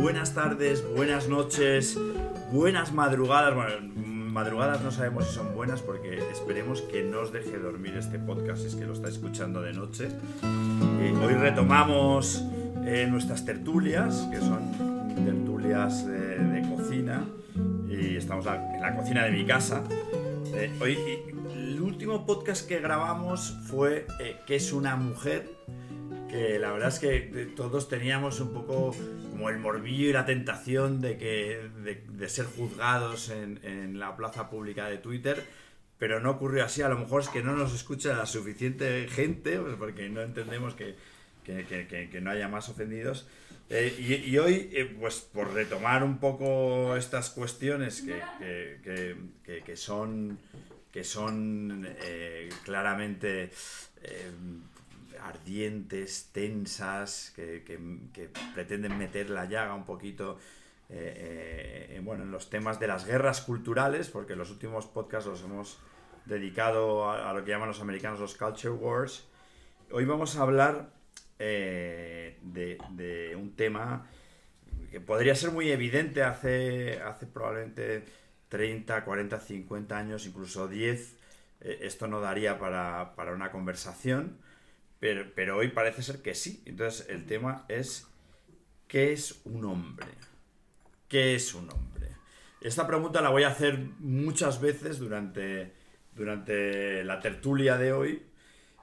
[0.00, 1.96] buenas tardes, buenas noches,
[2.50, 3.54] buenas madrugadas.
[3.54, 3.94] Bueno,
[4.32, 8.62] madrugadas no sabemos si son buenas porque esperemos que no os deje dormir este podcast
[8.62, 10.08] si es que lo está escuchando de noche.
[11.00, 12.44] Eh, hoy retomamos
[12.84, 14.72] eh, nuestras tertulias, que son
[15.24, 17.24] tertulias de, cocina,
[17.88, 19.84] y estamos en la cocina de mi casa.
[20.54, 20.98] Eh, hoy,
[21.54, 24.08] el último podcast que grabamos fue
[24.44, 25.53] ¿Qué es una mujer?
[26.34, 28.94] La verdad es que todos teníamos un poco
[29.30, 31.70] como el morbillo y la tentación de, que,
[32.08, 35.44] de, ser juzgados en, en la plaza pública de Twitter
[35.98, 36.82] pero no ocurrió así.
[36.82, 40.74] A lo mejor es que no nos escucha la suficiente gente, pues porque no entendemos
[40.74, 40.96] que,
[41.44, 41.64] que,
[42.10, 43.26] que- no haya más ofendidos.
[43.70, 50.38] Eh, y, hoy, eh, pues por retomar un poco estas cuestiones que, son,
[50.92, 53.50] que son eh, claramente
[55.24, 57.78] ardientes, tensas, que, que-
[58.12, 60.38] que pretenden meter la llaga un poquito
[60.90, 65.42] eh, eh, bueno, en los temas de las guerras culturales, porque los últimos podcasts los
[65.42, 65.78] hemos
[66.26, 69.24] dedicado a, lo que llaman los americanos los culture wars.
[69.90, 70.90] Hoy vamos a hablar
[71.38, 74.06] eh, de, de un tema
[74.90, 78.04] que podría ser muy evidente hace, hace probablemente
[78.48, 81.16] 30, 40, 50 años, incluso 10.
[81.60, 84.38] eh, esto no daría para, para una conversación,
[85.04, 86.62] pero, pero hoy parece ser que sí.
[86.64, 88.06] Entonces el tema es,
[88.88, 90.06] ¿qué es un hombre?
[91.08, 92.08] ¿Qué es un hombre?
[92.62, 95.74] Esta pregunta la voy a hacer muchas veces durante,
[96.16, 98.22] durante la tertulia de hoy.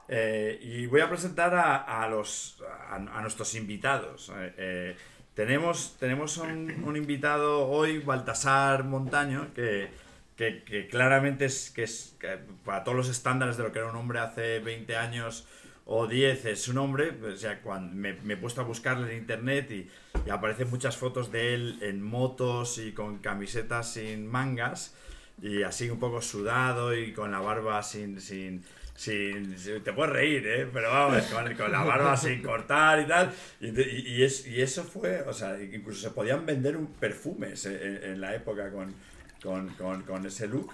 [0.06, 4.30] Eh, y voy a presentar a, a los, a, a nuestros invitados.
[4.36, 4.96] Eh, eh,
[5.34, 9.90] tenemos tenemos un, un invitado hoy, Baltasar Montaño, que,
[10.36, 13.90] que- que claramente es, que es que para todos los estándares de lo que era
[13.90, 15.48] un hombre hace 20 años
[15.84, 17.10] o 10 es un hombre.
[17.32, 19.88] O sea, cuando me, me he puesto a buscarle en internet y,
[20.26, 24.94] y aparecen muchas fotos de él en motos y con camisetas sin mangas
[25.40, 28.20] y así un poco sudado y con la barba sin...
[28.20, 28.64] sin
[28.94, 30.68] sin, sin- te puedes reír, ¿eh?
[30.70, 33.32] pero vamos, con, con la barba sin cortar y tal.
[33.58, 37.64] Y, y- y es- y eso fue, o sea, incluso se podían vender un perfumes
[37.64, 38.94] en- en la época con,
[39.42, 40.70] con, con- con ese look.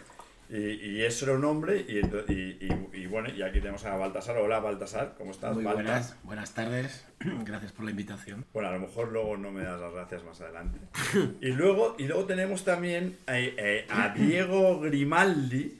[0.50, 1.84] Y, y eso era un hombre.
[1.88, 1.98] Y,
[2.32, 4.36] y- y- bueno, y aquí tenemos a Baltasar.
[4.38, 5.54] Hola, Baltasar, ¿cómo estás?
[5.54, 7.06] Muy buenas, buenas tardes.
[7.44, 8.44] Gracias por la invitación.
[8.52, 10.78] Bueno, a lo mejor luego no me das las gracias más adelante.
[11.40, 15.78] Y luego, y luego tenemos también eh, eh, a Diego Grimaldi,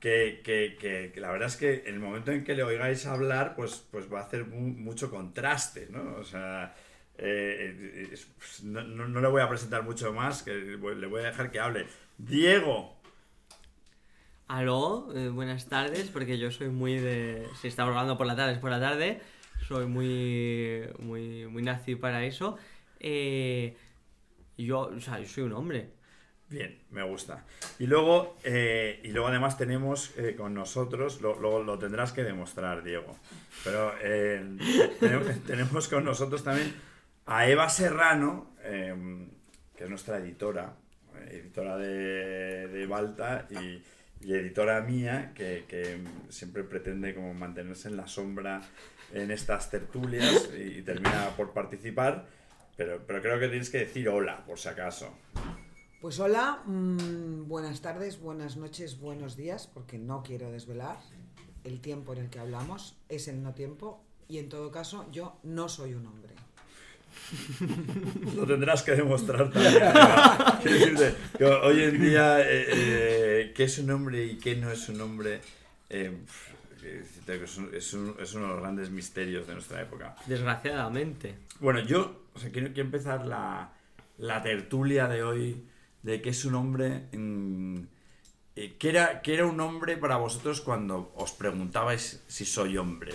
[0.00, 3.06] que, que- que- que la verdad es que en el momento en que le oigáis
[3.06, 6.16] hablar, pues, pues va a hacer mu- mucho contraste, ¿no?
[6.16, 6.74] O sea,
[7.16, 11.20] eh, es- pues, no, no- no le voy a presentar mucho más, que le voy
[11.22, 11.86] a dejar que hable.
[12.18, 12.96] Diego,
[14.46, 17.48] Aló, eh, buenas tardes, porque yo soy muy de...
[17.62, 19.22] Si estamos hablando por la tarde, es por la tarde.
[19.66, 22.58] Soy muy, muy, muy nacido para eso.
[23.00, 23.74] Eh,
[24.58, 25.92] yo, o sea, yo soy un hombre.
[26.50, 27.46] Bien, me gusta.
[27.78, 32.84] Y luego, eh, y luego además tenemos eh, con nosotros, luego lo tendrás que demostrar,
[32.84, 33.16] Diego,
[33.64, 33.94] pero
[35.46, 36.74] tenemos, con nosotros también
[37.24, 40.76] a Eva Serrano, que es nuestra editora,
[41.30, 43.82] editora de, de Balta y,
[44.24, 48.62] y editora mía, que, que siempre pretende como mantenerse en la sombra
[49.12, 52.26] en estas tertulias y, termina por participar,
[52.76, 55.14] pero, pero creo que tienes que decir hola, por si acaso.
[56.00, 60.98] Pues hola, mm, buenas tardes, buenas noches, buenos días, porque no quiero desvelar
[61.64, 65.38] el tiempo en el que hablamos, es el no tiempo, y en todo caso yo
[65.42, 66.34] no soy un hombre.
[68.36, 69.74] Lo tendrás que demostrar también.
[70.64, 74.88] Decirte que hoy en día, eh, eh, qué es un hombre y qué no es
[74.88, 75.40] un hombre,
[75.90, 76.16] eh,
[76.80, 80.14] que que es, un- es un- es uno de los grandes misterios de nuestra época.
[80.26, 81.34] Desgraciadamente.
[81.60, 83.72] Bueno, yo o sea, quiero, quiero empezar la,
[84.18, 85.64] la tertulia de hoy
[86.02, 87.04] de qué es un hombre.
[87.12, 93.12] eh, ¿qué, era, qué era un hombre para vosotros cuando os preguntabais si soy hombre?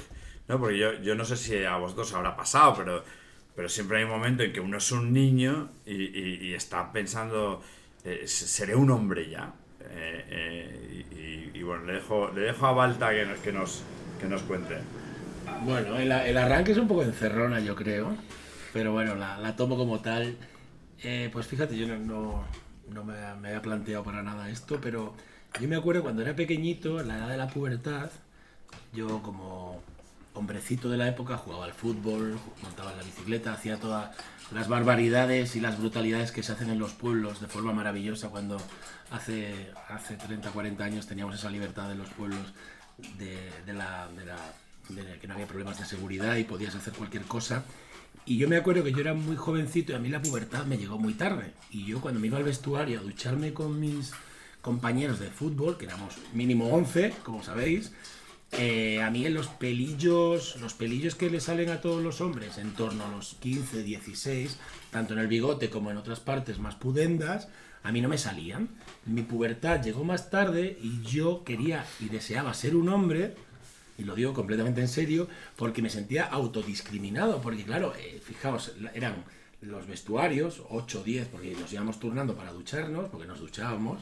[0.48, 0.60] ¿No?
[0.60, 3.04] Porque yo, yo no sé si a vosotros habrá pasado, pero,
[3.60, 7.62] pero siempre hay un momento en que uno es un niño y, está pensando,
[8.06, 9.52] eh, ¿seré un hombre ya?
[9.82, 13.84] Eh, eh, y, bueno, le dejo, le dejo a Balta que nos, que nos,
[14.18, 14.78] que nos cuente.
[15.66, 18.16] Bueno, el, arranque es un poco encerrona, yo creo.
[18.72, 20.38] Pero bueno, la, tomo como tal.
[21.34, 22.46] Pues fíjate, yo no, no,
[22.94, 25.14] no me, me había planteado para nada esto, pero
[25.60, 28.10] yo me acuerdo cuando era pequeñito, en la edad de la pubertad,
[28.94, 29.84] yo como
[30.40, 34.16] hombrecito de la época jugaba al fútbol, montaba la bicicleta, hacía todas
[34.52, 38.58] las barbaridades y las brutalidades que se hacen en los pueblos de forma maravillosa cuando
[39.12, 42.40] hace, hace 30, 40 años teníamos esa libertad en los pueblos
[43.18, 44.08] de la-
[44.90, 47.64] de que no había problemas de seguridad y podías hacer cualquier cosa.
[48.26, 50.78] Y yo me acuerdo que yo era muy jovencito y a mí la pubertad me
[50.78, 51.54] llegó muy tarde.
[51.70, 54.12] Y yo cuando me iba al vestuario a ducharme con mis
[54.62, 57.92] compañeros de fútbol, que éramos mínimo 11, como sabéis,
[58.52, 62.58] eh, a mí en los pelillos, los pelillos que le salen a todos los hombres
[62.58, 64.58] en torno a los 15, 16,
[64.92, 67.48] tanto en el bigote como en otras partes más pudendas,
[67.84, 68.70] a mí no me salían.
[69.06, 73.36] Mi pubertad llegó más tarde y yo quería y deseaba ser un hombre,
[73.98, 79.26] y lo digo completamente en serio, porque me sentía autodiscriminado, porque claro, eh, fijaos, eran
[79.62, 84.02] los vestuarios, 8 o 10, porque nos íbamos turnando para ducharnos, porque nos duchábamos,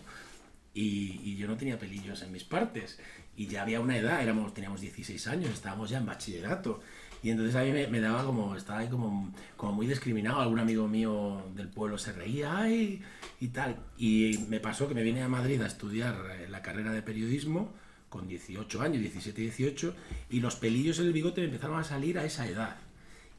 [0.73, 2.99] y, yo no tenía pelillos en mis partes.
[3.37, 6.81] Y ya había una edad, éramos, teníamos 16 años, estábamos ya en bachillerato.
[7.23, 10.41] Y entonces a mí me, daba como, estaba ahí como, como muy discriminado.
[10.41, 13.01] Algún amigo mío del pueblo se reía ay,
[13.39, 13.77] y tal.
[13.97, 17.73] Y me pasó que me vine a Madrid a estudiar eh, la carrera de periodismo
[18.09, 19.95] con 18 años, 17, 18,
[20.29, 22.77] y los pelillos en el bigote me empezaron a salir a esa edad.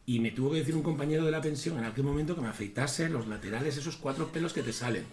[0.06, 2.48] Y me tuvo que decir un compañero de la pensión en aquel momento que me
[2.48, 5.04] afeitase los laterales, esos cuatro pelos que te salen.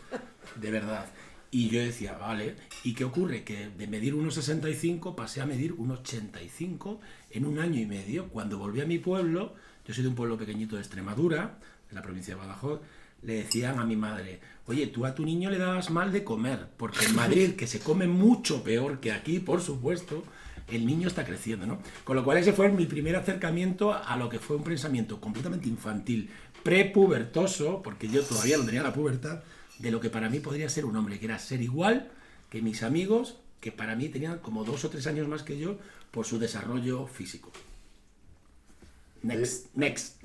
[0.55, 1.05] De verdad.
[1.55, 3.45] Y yo decía, vale, ¿y qué ocurre?
[3.45, 6.99] Que de medir 1,65 pasé a medir 1,85
[7.31, 8.27] en un año y medio.
[8.27, 9.55] Cuando volví a mi pueblo,
[9.87, 11.57] yo soy de un pueblo pequeñito de Extremadura,
[11.87, 12.81] de la provincia de Badajoz,
[13.21, 16.67] le decían a mi madre, oye, tú a tu niño le dabas mal de comer,
[16.75, 20.25] porque en Madrid, que se come mucho peor que aquí, por supuesto,
[20.67, 21.79] el niño está creciendo, ¿no?
[22.03, 25.69] Con lo cual ese fue mi primer acercamiento a lo que fue un pensamiento completamente
[25.69, 26.29] infantil,
[26.63, 29.41] prepubertoso, porque yo todavía no tenía la pubertad,
[29.79, 32.11] de lo que para mí podría ser un hombre, que era ser igual
[32.49, 35.77] que mis amigos, que para mí tenían como dos o tres años más que yo
[36.11, 37.51] por su desarrollo físico.
[39.25, 40.23] Next, next.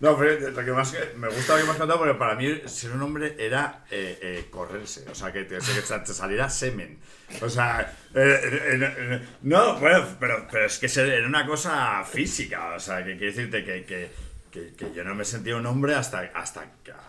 [0.00, 2.62] No, pero lo que más me gusta lo que me has contado porque para mí
[2.64, 6.98] ser un hombre era eh, eh, correrse, o sea, que te, que te saliera semen.
[7.42, 13.04] O sea, eh, no, bueno, pero, pero es que era una cosa física, o sea,
[13.04, 14.10] que quiere decirte que, que,
[14.50, 16.62] que, que yo no me sentía un hombre hasta, hasta,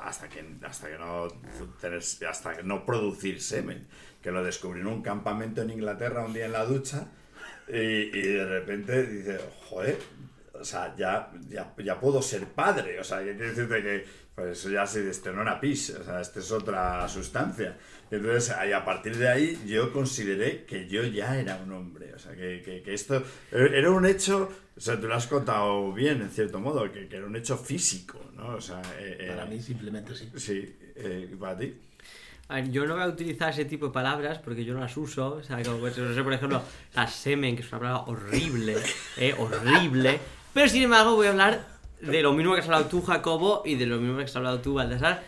[0.04, 1.28] hasta, que, hasta, que no
[2.30, 3.88] hasta que no producir semen.
[4.22, 7.08] Que lo descubrí en un campamento en Inglaterra un día en la ducha
[7.68, 9.40] y, y de repente dice,
[9.70, 9.98] joder,
[10.54, 13.00] o sea, ya, ya, ya puedo ser padre.
[13.00, 14.06] O sea, que decirte que
[14.36, 17.78] pues eso ya se una pis, o sea, esta es otra sustancia.
[18.12, 22.14] Entonces, y a partir de ahí yo consideré que yo ya era un hombre.
[22.14, 25.94] O sea, que, que, que esto era un hecho, o sea, tú lo has contado
[25.94, 28.56] bien, en cierto modo, que, que era un hecho físico, ¿no?
[28.56, 30.30] O sea, eh, Para mí simplemente sí.
[30.36, 31.76] Sí, eh, para ti.
[32.50, 34.98] A ver, yo no voy a utilizar ese tipo de palabras porque yo no las
[34.98, 35.36] uso.
[35.36, 36.64] O sea, como, pues, no sé, por ejemplo,
[36.96, 38.76] la semen, que es una palabra horrible,
[39.18, 40.20] eh, horrible.
[40.52, 41.68] Pero sin embargo voy a hablar
[42.02, 44.60] de lo mismo que has hablado tú, Jacobo, y de lo mismo que has hablado
[44.62, 45.22] tú, Baltasar.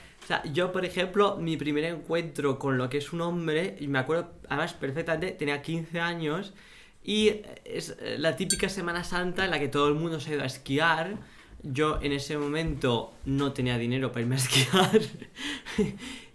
[0.54, 4.31] Yo, por ejemplo, mi primer encuentro con lo que es un hombre, y me acuerdo
[4.48, 6.54] además perfectamente, tenía 15 años,
[7.04, 10.44] y es la típica Semana Santa en la que todo el mundo se ha ido
[10.44, 11.18] a esquiar.
[11.63, 15.01] Yo en ese momento no tenía dinero para irme a esquiar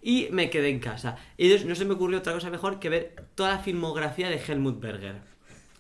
[0.06, 1.16] y me quedé en casa.
[1.36, 4.36] Y entonces no se me ocurrió otra cosa mejor que ver toda la filmografía de
[4.36, 5.16] Helmut Berger.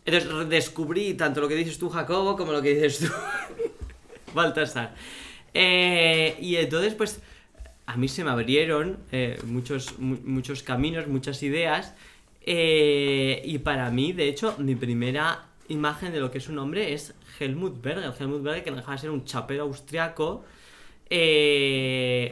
[0.04, 3.14] Entonces descubrí tanto lo que dices tú, Jacobo, como lo que dices tú,
[4.34, 4.94] Baltasar.
[5.54, 7.20] Eh, y entonces, pues,
[7.86, 11.94] a mí se me abrieron eh, muchos, mu muchos caminos, muchas ideas.
[12.42, 16.92] Eh, y para mí, de hecho, mi primera imagen de lo que es un hombre
[16.92, 18.12] es Helmut Berger.
[18.18, 20.44] Helmut Berger, que no dejaba de ser un chapero austriaco.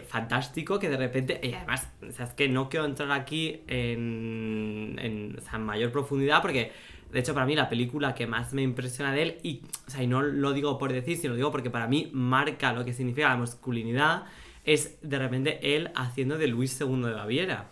[0.08, 5.38] fantástico que de repente y además o sea, que no quiero entrar aquí en, en,
[5.52, 6.72] en mayor profundidad porque
[7.14, 10.02] de hecho, para mí la película que más me impresiona de él, y, o sea,
[10.02, 12.92] y no lo digo por decir, sino lo digo porque para mí marca lo que
[12.92, 14.24] significa la masculinidad,
[14.64, 17.66] es de repente él haciendo de Luis II de Baviera.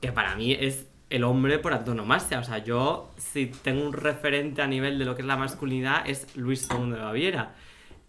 [0.00, 2.38] Que para mí es el hombre por antonomasia.
[2.40, 6.08] O sea, yo, si tengo un referente a nivel de lo que es la masculinidad,
[6.08, 7.54] es Luis II de Baviera.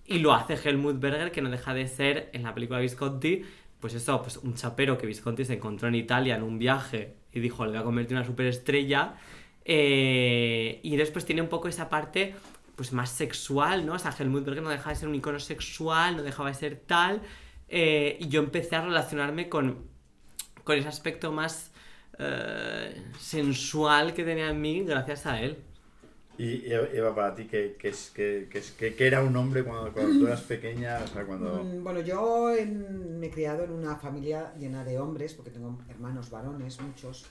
[0.06, 3.44] Y lo hace Helmut Berger, que no deja de ser, en la película Visconti,
[3.80, 7.40] pues eso, pues un chapero que Visconti se encontró en Italia en un viaje y
[7.40, 9.16] dijo, le voy a convertir en una superestrella
[9.66, 12.34] eh, y después tiene un poco esa parte
[12.76, 13.94] pues más sexual, ¿no?
[13.94, 16.76] O sea, Helmut Berger no dejaba de ser un icono sexual, no dejaba de ser
[16.76, 17.22] tal.
[17.70, 19.86] Eh, y yo empecé a relacionarme con,
[20.64, 21.72] con ese aspecto más
[22.20, 25.58] eh, sensual que tenía en mí gracias a él.
[26.38, 30.20] Y Eva, para ti, ¿qué, qué, es, qué, qué, qué era un hombre cuando, cuando,
[30.20, 31.00] tú eras pequeña?
[31.04, 31.64] O sea, cuando...
[31.82, 36.30] Bueno, yo en, me he criado en una familia llena de hombres, porque tengo hermanos
[36.30, 37.26] varones, muchos.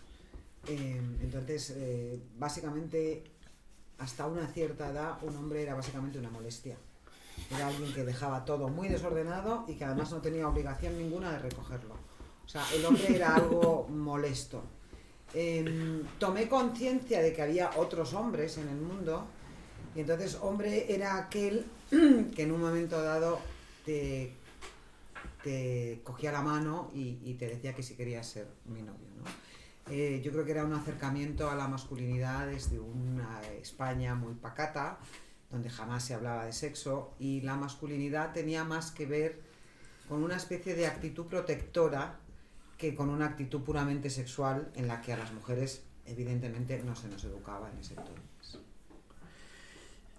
[0.67, 3.23] Eh, entonces, eh, básicamente,
[3.99, 6.77] hasta una cierta edad, un hombre era básicamente una molestia.
[7.51, 11.39] Era alguien que dejaba todo muy desordenado y que además no tenía obligación ninguna de
[11.39, 11.95] recogerlo.
[12.45, 14.63] O sea, el hombre era algo molesto.
[15.35, 19.27] Eh, tomé conciencia de que había otros hombres en el mundo
[19.95, 23.41] y entonces hombre era aquel que en un momento dado
[23.85, 24.33] te,
[25.43, 29.25] te cogía la mano y, y te decía que si querías ser mi novio, ¿no?
[29.89, 34.99] Eh, yo creo que era un acercamiento a la masculinidad desde una España muy pacata,
[35.51, 39.41] donde jamás se hablaba de sexo, y la masculinidad tenía más que ver
[40.09, 42.17] con una especie de actitud protectora
[42.79, 47.09] que con una actitud puramente sexual en la que a las mujeres evidentemente no se
[47.09, 48.61] nos educaba en ese entonces.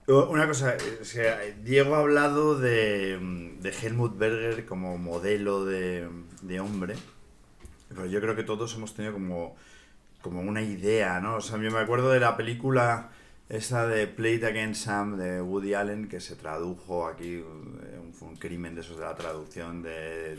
[0.07, 3.19] Una cosa, que Diego ha hablado de,
[3.59, 6.07] de Helmut Berger como modelo de,
[6.41, 6.95] de hombre,
[7.89, 9.57] pero yo creo que todos hemos tenido como,
[10.21, 11.35] como una idea, ¿no?
[11.35, 13.09] O sea, yo me acuerdo de la película
[13.49, 18.13] esa de Play It Against Sam de Woody Allen, que se tradujo aquí, eh, un,
[18.13, 20.37] fue un crimen de esos de la traducción de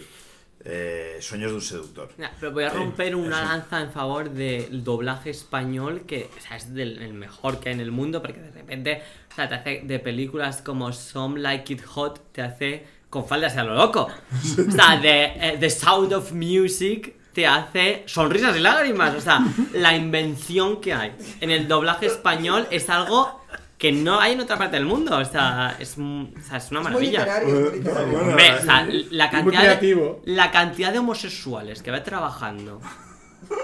[0.64, 2.10] eh, Sueños de un seductor.
[2.40, 6.56] Pero voy a Sí, romper una lanza en favor del doblaje español, que o sea,
[6.56, 9.54] es del, el mejor que hay en el mundo, porque de repente o sea, te
[9.54, 14.08] hace de películas como Some Like It Hot, te hace con faldas a lo loco.
[14.68, 19.14] O sea, de eh, The Sound of Music te hace sonrisas y lágrimas.
[19.14, 19.40] O sea,
[19.72, 23.44] la invención que hay en el doblaje español es algo
[23.78, 25.16] que no hay en otra parte del mundo.
[25.16, 27.20] O sea, es, o sea, es una Es muy maravilla.
[27.20, 28.12] literario, es muy literario.
[28.12, 32.80] Bueno, Hombre, o sea, la muy de, la cantidad de homosexuales que va trabajando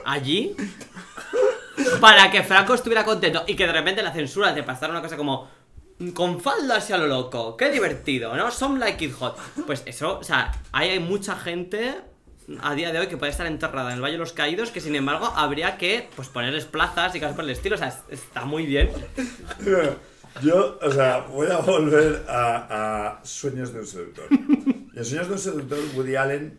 [0.05, 0.55] allí
[2.01, 5.17] para que Franco estuviera contento y que de repente la censura te pasara una cosa
[5.17, 5.49] como
[6.15, 8.53] con falda hacia lo loco, qué divertido, ¿no?
[8.53, 9.37] Some like it hot.
[9.67, 12.14] Pues eso, o sea, ahí hay mucha gente
[12.61, 14.81] a día de hoy que puede estar enterrada en el Valle de los Caídos que
[14.81, 18.03] sin embargo habría que pues ponerles plazas y cosas por el estilo, o sea, es-
[18.11, 18.91] está muy bien.
[20.43, 24.27] Yo, o sea, voy a volver a, Sueños de un seductor.
[24.31, 26.59] Y Sueños de un seductor, Woody Allen,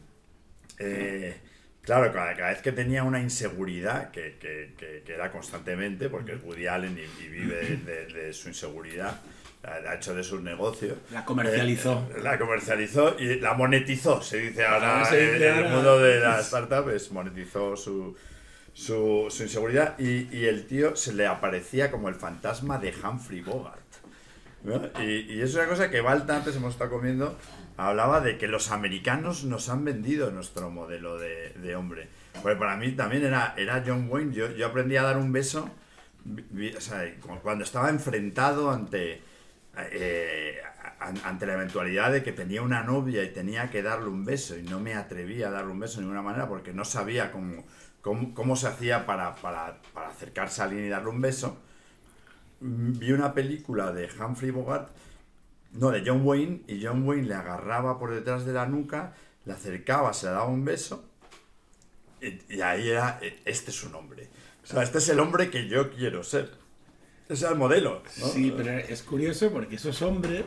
[0.80, 1.38] eh,
[1.82, 6.44] claro, cada, cada vez que tenía una inseguridad, que, que- que- era constantemente, porque es
[6.44, 9.20] Woody Allen y, vive de su inseguridad,
[9.66, 10.98] ha hecho de su negocio.
[11.12, 12.08] La comercializó.
[12.16, 16.40] Eh, la comercializó y la monetizó, se dice ahora Ah, en el mundo de la
[16.42, 18.16] startup, es monetizó su,
[18.74, 23.42] su, su inseguridad y, y el tío se le aparecía como el fantasma de Humphrey
[23.42, 23.80] Bogart.
[24.64, 24.82] ¿no?
[25.02, 27.38] Y, y es una cosa que Balta, antes hemos estado comiendo,
[27.78, 32.08] hablaba de que los americanos nos han vendido nuestro modelo de, de hombre.
[32.42, 35.70] Porque para mí también era, era John Wayne, yo, yo aprendí a dar un beso
[36.26, 39.22] o sea, cuando estaba enfrentado ante,
[39.92, 40.60] eh,
[41.00, 44.58] an- ante la eventualidad de que tenía una novia y tenía que darle un beso
[44.58, 47.66] y no me atrevía a darle un beso de ninguna manera porque no sabía cómo,
[48.02, 51.58] cómo, cómo se hacía para, para, para acercarse a alguien y darle un beso.
[52.62, 54.90] Mm, Vi una película de Humphrey Bogart,
[55.74, 59.14] no, de John Wayne, y John Wayne le agarraba por detrás de la nuca,
[59.46, 61.06] le acercaba, se le daba un beso,
[62.22, 64.30] y, y ahí era, eh, este es un hombre.
[64.64, 66.52] O sea, este es el hombre que yo quiero ser.
[67.28, 68.04] Ese es el modelo.
[68.08, 70.46] Sí, pero es curioso porque esos hombres,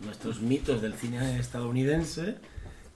[0.00, 2.36] nuestros mitos del cine estadounidense,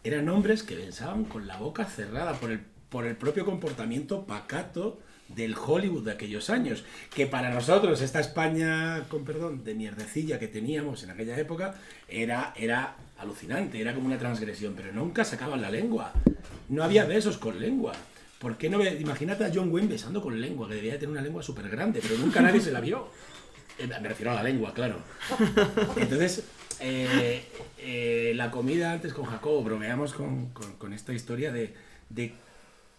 [0.04, 5.00] eran hombres que pensaban con la boca cerrada por el, por el propio comportamiento pacato
[5.28, 6.84] del Hollywood de aquellos años.
[7.12, 11.74] Que para nosotros, esta España, con perdón, de mierdecilla que teníamos en aquella época,
[12.08, 16.12] era, era alucinante, era como una transgresión, pero nunca sacaban la lengua.
[16.68, 17.92] No había besos con lengua.
[18.38, 18.78] ¿Por qué no?
[18.78, 21.68] ve- Imagínate a John Wayne besando con lengua, que debía de tener una lengua súper
[21.68, 23.08] grande, pero nunca nadie se la vio.
[23.78, 24.98] Eh, Me refiero a la lengua, claro.
[25.96, 26.44] Entonces,
[26.80, 27.42] eh,
[27.78, 31.74] eh, la comida antes con Jacobo, bromeamos con, con- con esta historia de,
[32.10, 32.32] de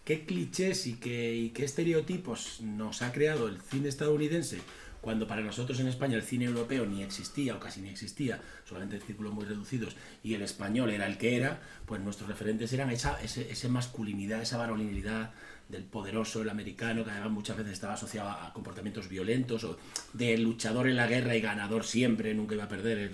[0.05, 4.59] qué clichés y qué, y qué estereotipos nos ha creado el cine estadounidense
[5.01, 8.95] cuando para nosotros en España el cine europeo ni existía o casi ni existía, solamente
[8.97, 12.89] en círculos muy reducidos, y el español era el que era, pues nuestros referentes eran
[12.89, 15.31] esa, ese, ese masculinidad, esa varonilidad
[15.69, 19.77] del poderoso, el americano, que además muchas veces estaba asociado a comportamientos violentos, o
[20.13, 23.11] de luchador en la guerra y ganador siempre, nunca iba a perder el,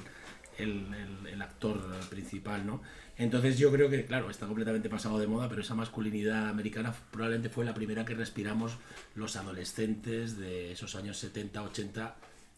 [0.59, 2.81] el- el actor principal, ¿no?
[3.17, 7.49] Entonces yo creo que, claro, está completamente pasado de moda, pero esa masculinidad americana probablemente
[7.49, 8.77] fue la primera que respiramos
[9.15, 12.15] los adolescentes de esos años 70, 80,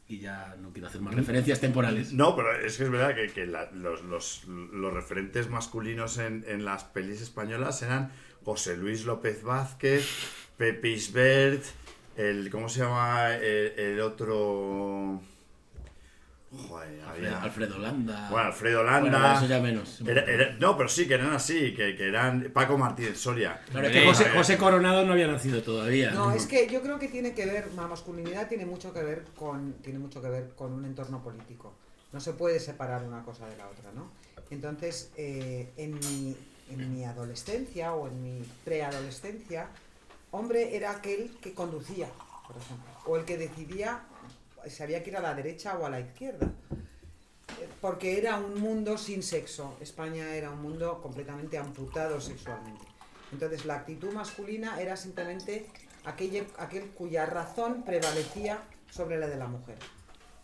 [0.07, 2.13] y ya no quiero hacer más referencias temporales.
[2.13, 6.45] No, pero es que es verdad que, que la- los, los- los referentes masculinos en,
[6.47, 8.12] en las pelis españolas eran
[8.45, 10.07] José Luis López Vázquez,
[10.57, 11.63] Pepe Isbert,
[12.15, 12.50] el.
[12.50, 15.21] ¿Cómo se llama el, el otro?
[16.57, 17.41] Joder, había.
[17.41, 18.27] Alfredo Landa.
[18.29, 19.35] Bueno, Alfredo Bueno, Landa.
[19.38, 20.01] eso ya menos.
[20.01, 23.62] Era- era- no, pero sí, que eran así, que, que eran Paco Martínez Soria.
[23.71, 26.12] Claro, es que José, José Coronado no había nacido todavía.
[26.12, 29.25] No, es que yo creo que tiene que ver, la masculinidad tiene mucho que ver
[29.35, 31.74] con, tiene mucho que ver con un entorno político.
[32.13, 34.12] No se puede separar una cosa de la otra, ¿no?
[34.50, 36.35] Entonces, eh, en, mi,
[36.69, 39.67] en mi adolescencia o en mi preadolescencia,
[40.31, 42.07] hombre era aquel que conducía,
[42.47, 44.01] por ejemplo, o el que decidía
[44.67, 46.51] si había que ir a la derecha o a la izquierda.
[47.81, 49.77] porque era un mundo sin sexo.
[49.79, 52.86] España era un mundo completamente amputado sexualmente.
[53.31, 55.67] Entonces la actitud masculina era simplemente
[56.03, 59.77] aquel, aquel cuya razón prevalecía sobre la de la mujer.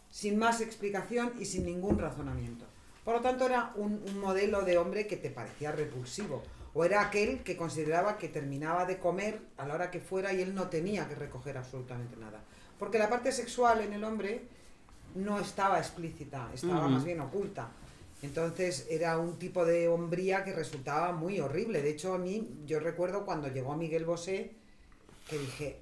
[0.10, 2.66] Sin más explicación y sin ningún razonamiento.
[3.04, 6.44] Por lo tanto era un, un modelo de hombre que te parecía repulsivo.
[6.74, 10.42] O era aquel que consideraba que terminaba de comer a la hora que fuera y
[10.42, 12.42] él no tenía que recoger absolutamente nada.
[12.82, 14.42] Porque la parte sexual en el hombre
[15.14, 16.90] no estaba explícita, estaba Ujú.
[16.90, 17.70] más bien oculta.
[18.24, 21.84] Entonces era un tipo de hombría que resultaba muy horrible.
[21.84, 24.54] De hecho, a mí, yo recuerdo cuando llegó Miguel Bosé,
[25.30, 25.78] que dije,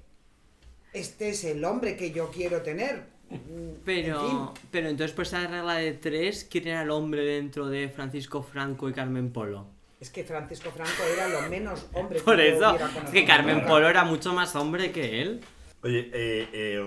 [0.92, 3.04] este es el hombre que yo quiero tener.
[3.30, 4.68] Mm, Pero, en fin.
[4.70, 8.90] pero entonces, por esa regla de tres, ¿quién era el hombre dentro de Francisco Franco
[8.90, 9.64] y Carmen Polo?
[9.98, 12.76] Es que Francisco Franco era lo menos hombre Por que yo eso,
[13.06, 13.64] es que Carmen.
[13.64, 15.40] Polo era mucho más hombre que él.
[15.82, 16.78] Oye, eh, eh,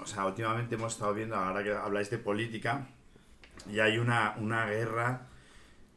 [0.00, 2.86] o sea, últimamente hemos estado viendo, ahora que habláis de política,
[3.72, 5.28] y hay una, una guerra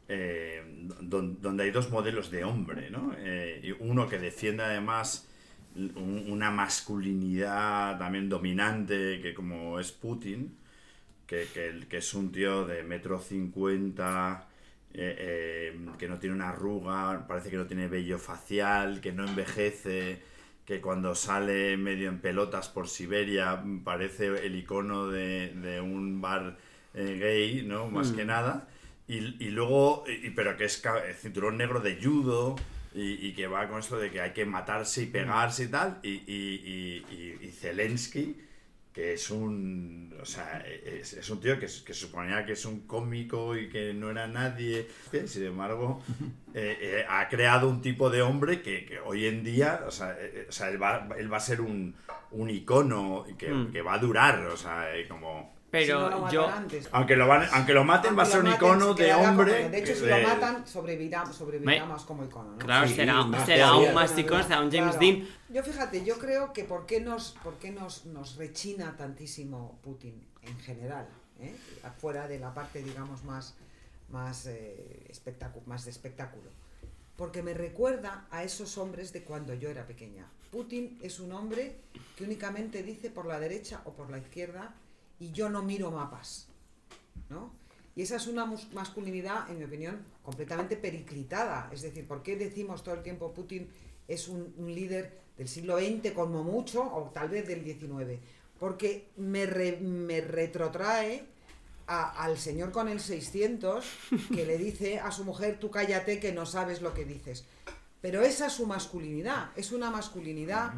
[0.08, 0.62] eh,
[1.02, 3.14] don- donde hay dos modelos de hombre, ¿no?
[3.18, 5.28] Eh, uno que defiende además
[5.76, 10.56] un- una masculinidad también dominante, que como es Putin,
[11.26, 14.48] que, que, que es un tío de metro cincuenta,
[14.94, 19.24] eh, eh, que no tiene una arruga, parece que no tiene vello facial, que no
[19.26, 20.22] envejece,
[20.66, 26.20] que cuando sale medio en pelotas por Siberia mm, parece el icono de, de un
[26.20, 26.58] bar
[26.94, 27.88] eh, gay, ¿no?
[27.88, 28.68] Más que nada.
[29.08, 30.82] Y, y luego, y, pero que es
[31.20, 32.56] cinturón negro de judo
[32.94, 36.00] y, y que va con esto de que hay que matarse y pegarse y tal.
[36.02, 38.36] Y, y, y, y- y Zelensky,
[38.96, 40.16] que es un.
[40.22, 43.92] O sea, es, es un tío que, que suponía que es un cómico y que
[43.92, 44.88] no era nadie.
[45.26, 46.02] Sin embargo,
[46.54, 49.82] eh, eh, ha creado un tipo de hombre que, que hoy en día.
[49.86, 51.94] O sea, eh, o sea, él, va, él va a ser un,
[52.30, 53.72] un icono que, Mm.
[53.72, 54.46] que va a durar.
[54.46, 55.54] O sea, como.
[55.70, 56.46] Pero Si no lo yo.
[56.48, 56.88] antes.
[56.92, 59.56] Aunque lo, van, aunque lo maten, Aunque va a ser un icono de hombre.
[59.58, 62.52] como- De hecho, si de- lo matan, sobrevivirá, sobrevivirá Me- más como icono.
[62.52, 62.58] ¿no?
[62.58, 65.00] Claro, Sí, será, más será un más icono, será un James Claro.
[65.00, 65.28] Dean.
[65.48, 70.24] Yo fíjate, yo creo que por qué nos, por qué nos, nos rechina tantísimo Putin
[70.42, 71.08] en general,
[71.40, 71.54] ¿eh?
[71.82, 73.54] afuera de la parte, digamos, más,
[74.10, 75.10] más, eh,
[75.66, 76.50] más de espectáculo.
[77.16, 80.26] Porque me recuerda a esos hombres de cuando yo era pequeña.
[80.52, 81.76] Putin es un hombre
[82.14, 84.74] que únicamente dice por la derecha o por la izquierda
[85.18, 86.48] y yo no miro mapas.
[87.28, 87.52] ¿no?
[87.94, 91.70] Y esa es una masculinidad, en mi opinión, completamente periclitada.
[91.72, 93.68] Es decir, ¿por qué decimos todo el tiempo Putin
[94.06, 98.20] es un, líder del siglo XX como mucho, o tal vez del XIX?
[98.60, 99.46] Porque me,
[99.80, 101.24] me retrotrae
[101.86, 103.84] a- al señor con el 600
[104.34, 107.44] que le dice a su mujer, tú cállate que no sabes lo que dices.
[108.02, 110.72] Pero esa es su masculinidad, es una masculinidad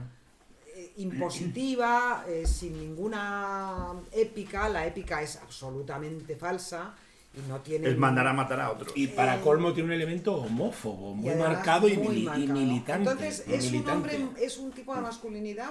[0.78, 6.94] eh, impositiva, eh, sin ninguna épica, la épica es absolutamente falsa
[7.34, 7.88] y no tiene...
[7.88, 8.92] Es mandar a matar a otros.
[8.94, 12.60] Y para colmo tiene un elemento homófobo, muy además marcado y, muy mili- y marcado.
[12.60, 13.10] militante.
[13.10, 15.70] Entonces y es un hombre, es un tipo de masculinidad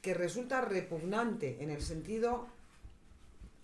[0.00, 2.46] que resulta repugnante en el sentido,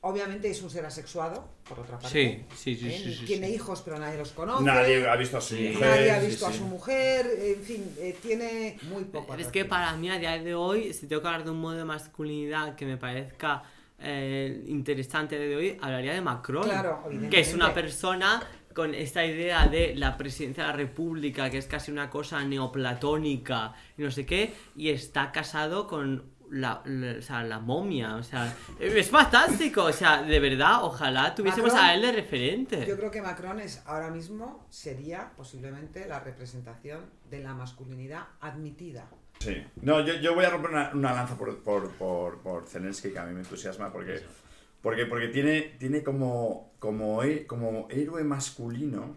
[0.03, 2.47] obviamente es un ser asexuado, por otra parte.
[2.57, 3.01] Sí, sí, sí, ¿eh?
[3.05, 3.55] sí, sí, Tiene sí.
[3.55, 4.65] hijos pero nadie los conoce.
[4.65, 5.71] Nadie ha visto a su Sí.
[5.73, 5.89] mujer.
[5.89, 9.35] Nadie ha sí, visto a su mujer, en fin, eh, tiene muy poco.
[9.35, 11.77] Es que para mí, a día de hoy, si tengo que hablar de un modo
[11.77, 13.63] de masculinidad que me parezca
[14.03, 16.65] eh, interesante a día de hoy, hablaría de Macron.
[16.65, 18.43] Claro, que es una persona
[18.75, 23.75] con esta idea de la presidencia de la república, que es casi una cosa neoplatónica
[23.99, 28.23] y no sé qué, y está casado con la, la- o sea, la momia, o
[28.23, 32.87] sea, es fantástico, o sea, de verdad, ojalá tuviésemos Macron, a él de referente.
[32.87, 39.09] Yo creo que Macron es ahora mismo sería posiblemente la representación de la masculinidad admitida.
[39.39, 39.57] Sí.
[39.81, 43.19] No, yo, yo voy a romper una, una lanza por, por, por, por Zelensky, que
[43.19, 44.21] a mí me entusiasma, porque,
[44.83, 49.17] porque, porque tiene, tiene como, como, héroe masculino,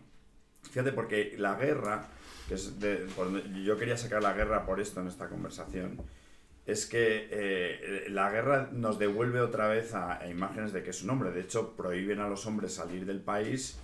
[0.71, 2.07] fíjate, porque la guerra,
[2.47, 5.97] que es de- por donde- yo quería sacar la guerra por esto en esta conversación,
[6.65, 11.03] es que eh, la guerra nos devuelve otra vez a, a imágenes de que es
[11.03, 11.31] un hombre.
[11.31, 13.77] De hecho, prohíben a los hombres salir del país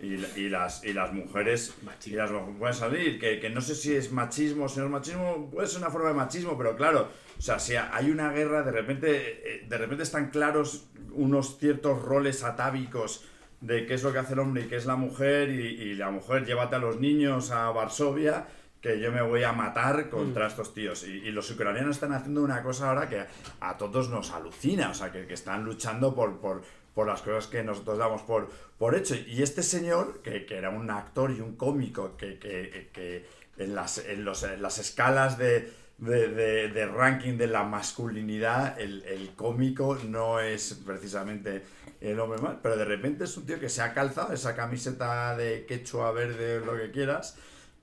[0.00, 3.20] y, y las, y las mujeres y las mujeres pueden salir.
[3.20, 6.08] Que, que no sé si es machismo, si no es machismo, puede ser una forma
[6.08, 7.08] de machismo, pero claro,
[7.38, 9.08] o sea, si hay una guerra, de repente,
[9.54, 13.24] eh, de repente están claros unos ciertos roles atávicos
[13.60, 15.94] de qué es lo que hace el hombre y qué es la mujer, y, y
[15.94, 18.48] la mujer llévate a los niños a Varsovia,
[18.86, 21.04] que yo me voy a matar contra estos tíos.
[21.04, 23.24] Y, y los ucranianos están haciendo una cosa ahora que
[23.60, 26.62] a todos nos alucina, o sea, que, que están luchando por, por,
[26.94, 29.14] por las cosas que nosotros damos por, por hecho.
[29.14, 33.26] Y este señor, que, que era un actor y un cómico, que, que, que
[33.58, 38.78] en, las, en, los, en las escalas de, de, de- de ranking de la masculinidad,
[38.80, 41.62] el, el cómico no es precisamente
[42.00, 45.34] el hombre más, pero de repente es un tío que se ha calzado esa camiseta
[45.36, 47.36] de quechua verde o lo que quieras,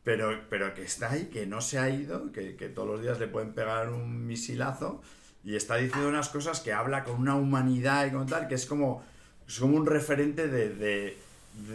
[0.04, 3.20] pero, pero que está ahí, que no se ha ido, que, que todos los días
[3.20, 5.02] le pueden pegar un misilazo
[5.44, 8.66] y está diciendo unas cosas que habla con una humanidad y con tal, que es
[8.66, 9.04] como,
[9.48, 11.18] es como un referente de, de-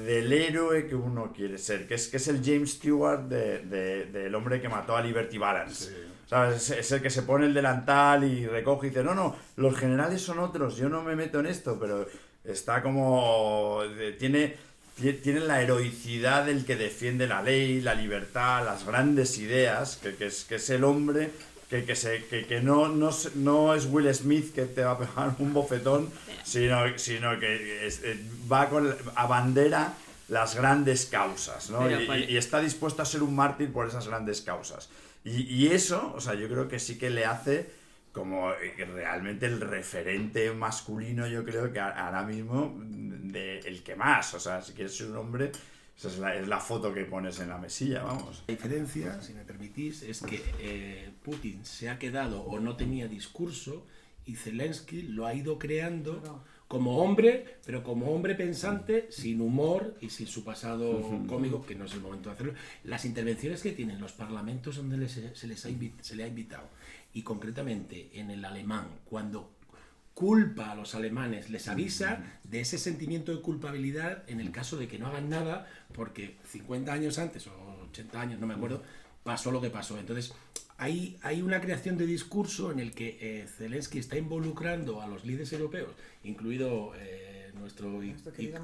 [0.05, 4.07] del héroe que uno quiere ser, que es, que es el James Stewart de- de-
[4.07, 5.93] del hombre que mató a Liberty Balance.
[6.27, 6.71] ¿Sabes?
[6.71, 9.75] Es, es el que se pone el delantal y recoge y dice, no, no, los
[9.79, 12.07] generales son otros, yo no me meto en esto, pero
[12.45, 13.83] está como...
[13.97, 14.57] de- tiene, tie-
[15.23, 20.27] tiene la heroicidad del que defiende la ley, la libertad, las grandes ideas, que, que
[20.27, 21.31] es, que es el hombre
[21.71, 24.99] que, que, se, que, que no, no, no es Will Smith que te va a
[24.99, 26.11] pegar un bofetón,
[26.43, 28.01] sino, sino que es-
[28.51, 29.93] va con a bandera
[30.29, 31.81] las grandes causas, ¿no?
[31.81, 34.89] Pero, Y- ¿cuál- y- y está dispuesto a ser un mártir por esas grandes causas.
[35.25, 37.69] Y, y eso, o sea, yo creo que sí que le hace
[38.13, 43.83] como eh, realmente el referente masculino, yo creo que a- ahora mismo, mm, de el
[43.83, 44.35] que más.
[44.35, 45.53] O sea, si quieres ser un hombre,
[45.97, 48.45] esa es la, es la foto que pones en la mesilla, vamos.
[48.47, 53.09] La diferencia, si me permitís, es que eh, Putin se ha quedado o no tenía
[53.09, 53.87] discurso
[54.25, 56.45] y Zelensky lo ha ido creando.
[56.69, 61.87] Como hombre, pero como hombre pensante, sin humor y sin su pasado cómico, que no
[61.87, 62.53] es el momento de hacerlo.
[62.85, 65.71] Las intervenciones que tienen los parlamentos donde les- se, les ha
[66.03, 66.69] se le ha invitado,
[67.15, 69.51] y concretamente en el alemán, cuando
[70.13, 74.89] culpa a los alemanes, les avisa de ese sentimiento de culpabilidad en el caso de
[74.89, 77.53] que no hagan nada, porque 50 años antes o
[77.91, 78.83] 80 años, no me acuerdo,
[79.23, 79.97] pasó lo que pasó.
[79.99, 80.35] Entonces,
[80.79, 85.25] hay, hay una creación de discurso en el que eh, Zelensky está involucrando a los
[85.25, 85.91] líderes europeos,
[86.25, 88.01] incluido eh, nuestro,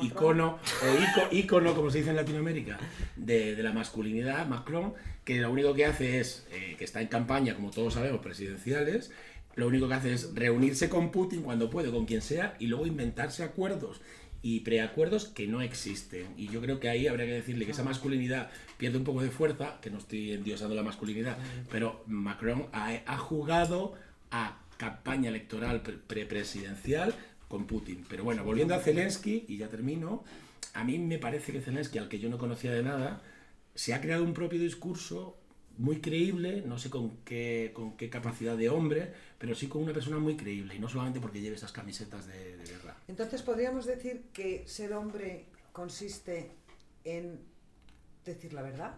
[0.00, 2.78] icono, o ico- ícono, como se dice en Latinoamérica,
[3.16, 7.08] de, de la masculinidad, Macron, que lo único que hace es, eh, que está en
[7.08, 9.10] campaña, como todos sabemos, presidenciales,
[9.56, 12.86] lo único que hace es reunirse con Putin cuando puede, con quien sea, y luego
[12.86, 14.00] inventarse acuerdos
[14.42, 16.26] y preacuerdos que no existen.
[16.36, 18.50] Y yo creo que ahí habría que decirle que esa masculinidad
[18.84, 21.38] pierde un poco de fuerza, que no estoy endiosando la masculinidad,
[21.70, 23.94] pero Macron ha, ha jugado
[24.30, 27.14] a campaña electoral pre- prepresidencial
[27.48, 28.04] con Putin.
[28.10, 30.22] Pero bueno, volviendo a Zelensky, y ya termino,
[30.74, 33.22] a mí me parece que Zelensky, al que yo no conocía de nada,
[33.74, 35.38] se ha creado un propio discurso
[35.78, 39.94] muy creíble, no sé con qué, con qué capacidad de hombre, pero sí con una
[39.94, 42.98] persona muy creíble, y no solamente porque lleve esas camisetas de, de guerra.
[43.08, 46.50] Entonces podríamos decir que ser hombre consiste
[47.04, 47.53] en
[48.24, 48.94] decir la verdad.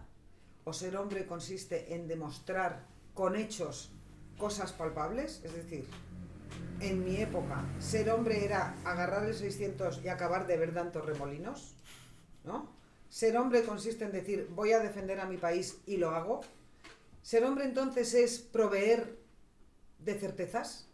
[0.63, 3.91] O ser hombre consiste en demostrar con hechos
[4.37, 5.41] cosas palpables.
[5.43, 5.87] Es decir,
[6.79, 11.75] en mi época, ser hombre era agarrar el 600 y acabar de verdad en Torremolinos.
[12.43, 12.71] ¿No?
[13.09, 16.41] Ser hombre consiste en decir voy a defender a mi país y lo hago.
[17.21, 19.17] Ser hombre entonces es proveer
[19.99, 20.87] de certezas,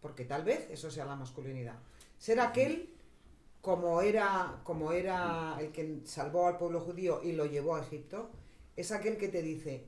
[0.00, 1.76] porque tal vez eso sea la masculinidad.
[2.18, 2.94] Ser aquel
[3.60, 8.30] como era, como era el que salvó al pueblo judío y lo llevó a Egipto,
[8.76, 9.86] es aquel que te dice,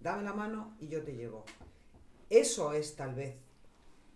[0.00, 1.44] dame la mano y yo te llevo.
[2.28, 3.36] Eso es tal vez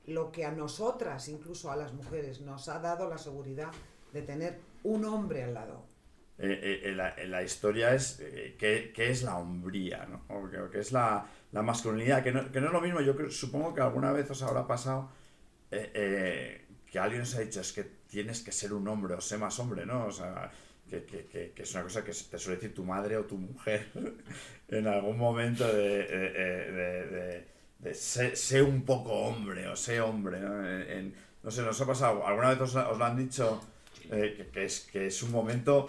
[0.06, 3.70] lo que a nosotras, incluso a las mujeres, nos ha dado la seguridad
[4.12, 5.84] de tener un hombre al lado.
[6.38, 10.24] Eh, eh, eh, la, la historia es eh, qué, es la hombría, ¿no?
[10.34, 13.74] O qué es la, la masculinidad, que no, que no es lo mismo, yo supongo
[13.74, 15.10] que alguna vez os habrá pasado
[15.70, 19.58] que alguien os ha dicho es que tienes que ser un hombre o sé más
[19.60, 20.06] hombre, ¿no?
[20.06, 20.50] O sea,
[20.88, 23.36] que, que- que- que es una cosa que te suele decir tu madre o tu
[23.38, 23.86] mujer
[24.68, 27.46] en algún momento de, de, de- de- de-
[27.78, 30.66] de sé, sé un poco hombre o sé hombre, ¿no?
[30.68, 33.62] En- en- no sé, nos ha pasado, alguna vez os, os lo han dicho
[34.10, 35.88] eh, que, es, que es un momento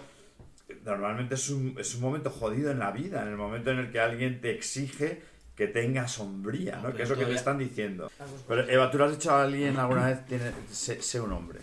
[0.84, 3.90] normalmente es un, es un momento jodido en la vida, en el momento en el
[3.92, 5.20] que alguien te exige
[5.54, 6.88] que tengas sombría, ¿no?
[6.88, 8.10] No, que es lo que te están diciendo.
[8.48, 8.66] Pero.
[8.70, 11.60] Eva, ¿tú le has dicho a alguien alguna vez, tiene, sé, sé un hombre?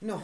[0.00, 0.22] No,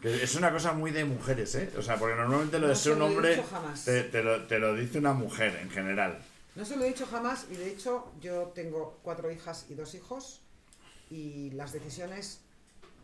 [0.00, 1.72] Que es una cosa muy de mujeres, ¿eh?
[1.76, 3.84] O sea, porque normalmente lo de No ser se un hombre dicho jamás.
[3.84, 6.22] te, te lo, te lo dice una mujer en general.
[6.54, 9.94] No se lo he dicho jamás y de hecho yo tengo cuatro hijas y dos
[9.94, 10.40] hijos
[11.10, 12.40] y las decisiones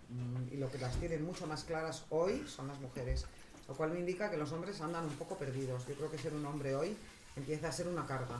[0.08, 3.26] mm, y lo que las tienen mucho más claras hoy son las mujeres,
[3.68, 5.86] lo cual me indica que los hombres andan un poco perdidos.
[5.86, 6.96] Yo creo que ser un hombre hoy
[7.36, 8.38] empieza a ser una carga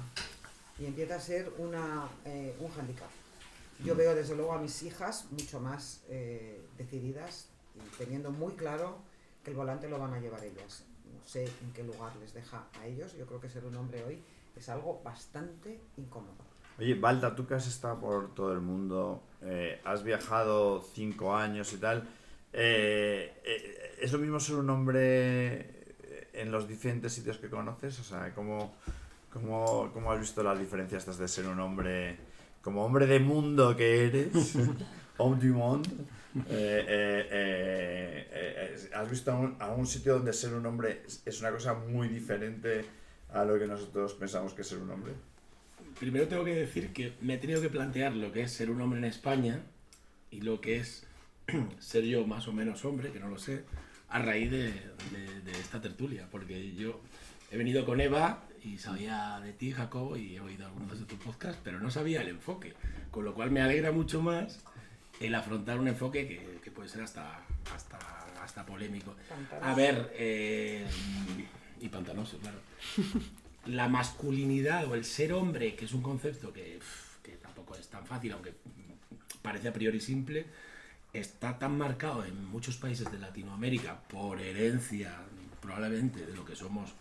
[0.79, 3.09] y empieza a ser una, eh, un handicap.
[3.85, 8.99] Yo veo desde luego a mis hijas mucho más eh, decididas y teniendo muy claro
[9.43, 10.85] que el volante lo van a llevar ellas.
[11.13, 13.17] No sé en qué lugar les deja a ellos.
[13.17, 14.23] Yo creo que ser un hombre hoy
[14.57, 16.37] es algo bastante incómodo.
[16.79, 21.73] Oye, Balta, tú que has estado por todo el mundo, eh, has viajado cinco años
[21.73, 22.09] y tal,
[22.53, 25.97] eh, eh, ¿es lo mismo ser un hombre
[26.33, 27.99] en los diferentes sitios que conoces?
[28.01, 28.75] O sea, ¿cómo,
[29.33, 32.17] ¿Cómo, cómo has visto las diferencias de ser un hombre,
[32.63, 34.57] como hombre de mundo que eres,
[35.19, 35.89] homme du monde?
[36.49, 41.51] eh, eh, eh, eh, ¿Has visto algún, algún sitio donde ser un hombre es una
[41.53, 42.85] cosa muy diferente
[43.33, 45.13] a lo que nosotros pensamos que es ser un hombre?
[45.99, 48.81] Primero tengo que decir que me he tenido que plantear lo que es ser un
[48.81, 49.61] hombre en España
[50.31, 51.07] y lo que es
[51.79, 53.63] ser yo más o menos hombre, que no lo sé,
[54.09, 56.27] a raíz de, de- de esta tertulia.
[56.31, 57.01] Porque yo
[57.53, 61.19] he venido con Eva y sabía de ti, Jacobo, y he oído algunos de tus
[61.19, 62.75] podcasts, pero no sabía el enfoque.
[63.13, 64.65] Con lo cual me alegra mucho más
[65.21, 67.41] el afrontar un enfoque que, que puede ser hasta,
[67.75, 67.99] hasta,
[68.43, 69.15] hasta polémico.
[69.63, 70.87] A ver, eh,
[71.81, 72.59] y pantanoso, claro.
[73.67, 76.79] La masculinidad o el ser hombre, que es un concepto que,
[77.23, 78.53] que tampoco es tan fácil, aunque
[79.41, 80.45] parece a priori simple,
[81.15, 85.17] está tan marcado en muchos países de Latinoamérica por herencia
[85.63, 86.93] probablemente de lo que somos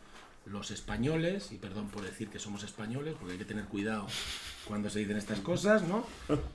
[0.45, 4.07] los españoles, y perdón por decir que somos españoles, porque hay que tener cuidado
[4.67, 6.05] cuando se dicen estas cosas, ¿no?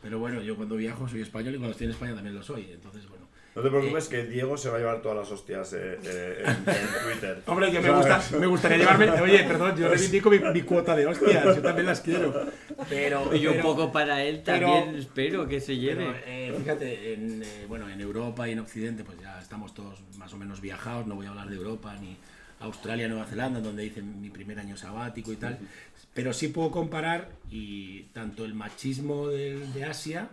[0.02, 2.70] Pero bueno, yo cuando viajo soy español y cuando estoy en España también lo soy,
[2.72, 3.26] entonces bueno.
[3.54, 6.50] No te preocupes que Diego se va a llevar todas las hostias eh, eh, en,
[6.50, 6.64] en
[7.12, 7.42] Twitter.
[7.46, 9.10] Hombre, que me, gusta, me gustaría llevarme.
[9.10, 12.46] Oye, perdón, yo reivindico mi, mi cuota de hostias, yo también las quiero.
[12.88, 13.34] Pero.
[13.34, 16.22] Y yo un pero- poco para él pero- también espero que se pero, lleve.
[16.26, 20.32] eh, fíjate, en, eh, bueno, en Europa y en Occidente, pues ya estamos todos más
[20.32, 21.06] o menos viajados.
[21.08, 22.16] No voy a hablar de Europa ni
[22.60, 25.58] Australia, Nueva Zelanda, donde hice mi primer año sabático y tal.
[26.14, 30.28] Pero sí puedo comparar y tanto el machismo del- de, Asia,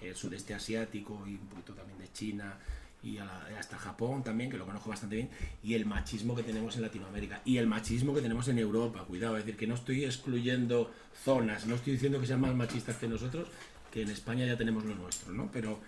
[0.00, 2.54] el sudeste asiático y un poquito también de China
[3.02, 5.30] y hasta Japón también, que lo conozco bastante bien,
[5.62, 9.38] y el machismo que tenemos en Latinoamérica y el machismo que tenemos en Europa, cuidado,
[9.38, 10.90] es decir, que no estoy excluyendo
[11.24, 13.48] zonas, no estoy diciendo que sean más machistas que nosotros,
[13.90, 15.50] que en España ya tenemos lo nuestro, ¿no?
[15.50, 15.80] Pero,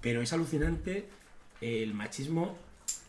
[0.00, 1.06] pero es alucinante
[1.60, 2.58] el machismo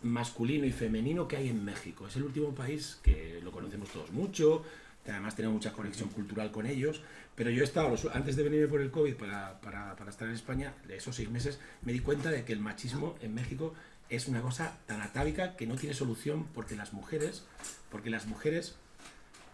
[0.03, 2.07] masculino y femenino que hay en México.
[2.07, 4.63] Es el último país que lo conocemos todos mucho,
[5.07, 7.01] además tenemos mucha conexión cultural con ellos,
[7.35, 10.33] pero yo he estado, antes de venirme por el COVID para, para, para estar en
[10.33, 13.73] España, de esos seis meses, me di cuenta de que el machismo en México
[14.09, 17.45] es una cosa tan atávica que no tiene solución porque las mujeres,
[17.91, 18.75] porque las mujeres,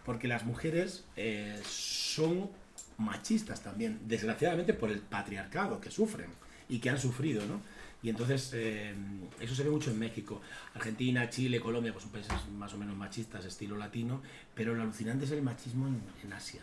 [0.04, 2.50] porque las mujeres eh, son
[2.96, 6.28] machistas también, desgraciadamente por el patriarcado que sufren
[6.68, 7.60] y que han sufrido, ¿no?
[8.02, 8.94] Y entonces eh,
[9.40, 10.40] eso se ve mucho en México.
[10.74, 14.20] Argentina, Chile, Colombia, pues son países más o menos machistas, estilo latino,
[14.54, 16.60] pero lo alucinante es el machismo en, en Asia.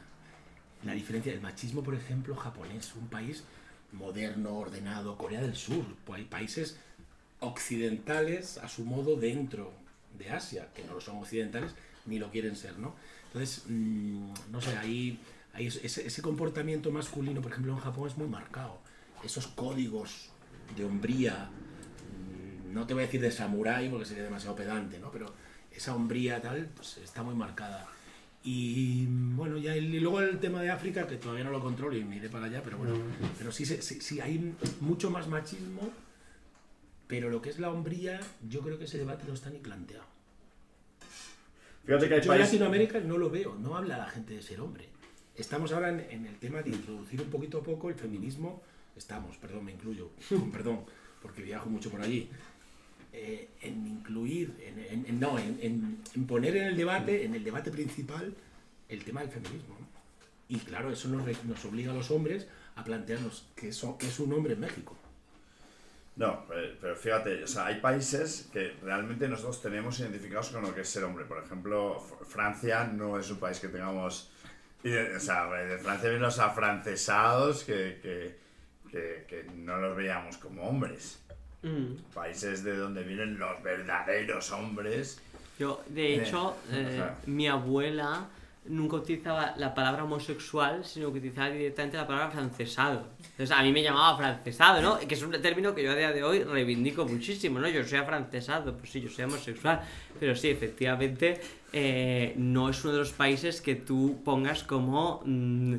[0.84, 3.44] La diferencia del machismo, por ejemplo, japonés, un país
[3.92, 6.78] moderno, ordenado, Corea del Sur, pa- países
[7.40, 9.72] occidentales a su modo dentro
[10.18, 11.72] de Asia, que no lo son occidentales
[12.06, 12.94] ni lo quieren ser, ¿no?
[13.28, 15.20] Entonces, mm, no sé, ahí,
[15.54, 18.80] ahí es- ese, ese comportamiento masculino, por ejemplo, en Japón es muy marcado.
[19.24, 20.30] Esos códigos
[20.76, 21.50] de hombría,
[22.70, 25.12] mm, no te voy a decir de samurái porque sería demasiado pedante, ¿no?
[25.12, 25.34] Pero
[25.72, 27.88] esa hombría tal, pues está muy marcada.
[28.44, 31.96] Y bueno, ya el- y luego el tema de África, que todavía no lo controlo
[31.96, 32.96] y me iré para allá, pero bueno,
[33.38, 35.92] pero sí, sí, sí hay mucho más machismo,
[37.08, 40.06] pero lo que es la hombría, yo creo que ese debate no está ni planteado.
[41.86, 42.40] Fíjate que hay Yo en.
[42.40, 44.88] Latinoamérica no lo veo, no habla la gente de ser hombre.
[45.36, 48.62] Estamos ahora en, en el tema de introducir un poquito a poco el feminismo,
[48.96, 50.10] estamos, perdón, me incluyo,
[50.52, 50.82] perdón,
[51.22, 52.30] porque viajo mucho por allí,
[53.14, 55.58] eh, en incluir, en, en- no, en,
[56.16, 58.34] en- poner en el debate, en el debate principal,
[58.90, 59.76] el tema del feminismo.
[59.80, 59.88] ¿no?
[60.48, 64.20] Y claro, eso nos, nos obliga a los hombres a plantearnos qué es, qué es
[64.20, 64.98] un hombre en México.
[66.18, 70.76] No, eh, pero fíjate, o sea, hay países que realmente nosotros tenemos identificados con lo
[70.76, 71.24] que es ser hombre.
[71.26, 74.30] Por ejemplo, Francia no es un país que tengamos.
[74.84, 78.36] O sea, de Francia vienen los afrancesados que, que,
[78.92, 81.20] que- que no los veíamos como hombres.
[81.64, 81.96] Mm.
[82.14, 85.22] Países de donde vienen los verdaderos hombres.
[85.60, 88.28] Yo, de Eh, hecho, eh, mi abuela
[88.66, 93.08] nunca utilizaba la palabra homosexual, sino que utilizaba directamente la palabra francesado.
[93.20, 95.00] Entonces, a mí me llamaba francesado, ¿no?
[95.00, 97.68] Que es un término que yo a día de hoy reivindico muchísimo, ¿no?
[97.68, 99.82] Yo soy afrancesado, pues sí, yo soy homosexual,
[100.20, 101.42] pero sí, efectivamente,
[101.74, 105.76] eh, no es uno de los países que tú pongas como mm,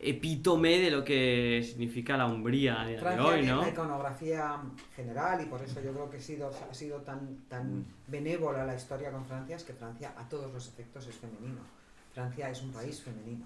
[0.00, 3.62] epítome de lo que significa la hombría a día de Francia hoy, ¿no?
[3.62, 4.56] la iconografía
[4.94, 8.74] general y por eso yo creo que ha sido, ha sido tan, tan benévola la
[8.74, 11.60] historia con Francia, es que Francia a todos los efectos es femenino.
[12.12, 13.44] Francia es un país femenino.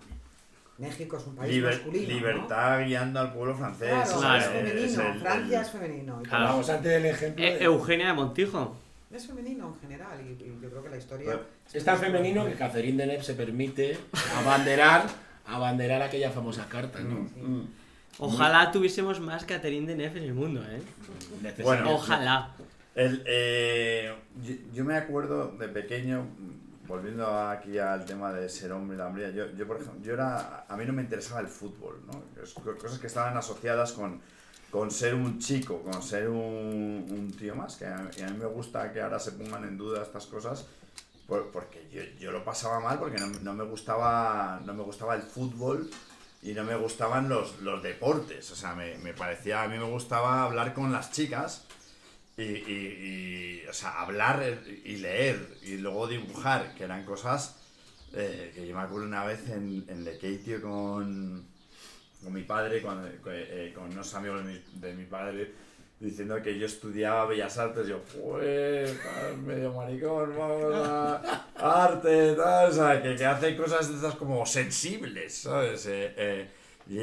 [0.79, 2.09] México es un país Liber- masculino.
[2.09, 2.15] ¿no?
[2.15, 3.89] libertad guiando al pueblo francés.
[3.91, 4.59] Claro, o sea, es Claro.
[4.59, 4.87] femenino.
[4.87, 6.21] es el- Francia es femenino.
[6.21, 6.45] y Claro.
[6.45, 7.45] Vamos antes del ejemplo.
[7.45, 8.77] Eh, de- Eugenia de Montijo.
[9.11, 11.27] Es femenino en general y, y yo creo que la historia...
[11.27, 11.41] Bueno,
[11.73, 13.97] Es tan femenino que Catherine Deneuve se permite
[14.37, 15.07] abanderar,
[15.49, 17.21] abanderar aquella famosa carta, ¿no?
[17.21, 17.69] Mm.
[18.19, 20.83] Ojalá tuviésemos más Catherine Deneuve en el mundo, ¿eh?
[21.63, 22.55] Bueno, Ojalá.
[22.95, 26.27] El, eh, yo, yo me acuerdo de pequeño,
[26.89, 30.15] volviendo aquí al tema de ser hombre y la hombría, yo, yo, por ejemplo, yo
[30.15, 32.23] era, a mí no me interesaba el fútbol, ¿no?
[32.77, 34.21] Cosas que estaban asociadas con,
[34.71, 38.37] con ser un chico, con ser un, un tío más, que a, y a mí
[38.37, 40.67] me gusta que ahora se pongan en duda estas cosas,
[41.29, 45.23] porque yo, yo lo pasaba mal, porque no, no me gustaba, no me gustaba el
[45.23, 45.91] fútbol
[46.43, 49.85] y no me gustaban los, los deportes, o sea, me, me parecía, a mí me
[49.85, 51.67] gustaba hablar con las chicas,
[52.37, 54.43] y, y- o sea, hablar
[54.85, 57.57] y leer y luego dibujar, que eran cosas
[58.15, 61.47] eh, que yo me acuerdo una vez en, en Lekeitio con,
[62.23, 65.53] con mi padre, con, eh, con unos amigos de mi, de mi padre,
[66.01, 68.97] diciendo que yo estudiaba Bellas Artes, yo, pues,
[69.45, 71.45] medio maricón, vamos a
[71.85, 75.87] arte, tal, o sea, que, que hace cosas de esas como sensibles, ¿sabes?
[75.87, 76.49] Eh, eh,
[76.89, 76.99] y,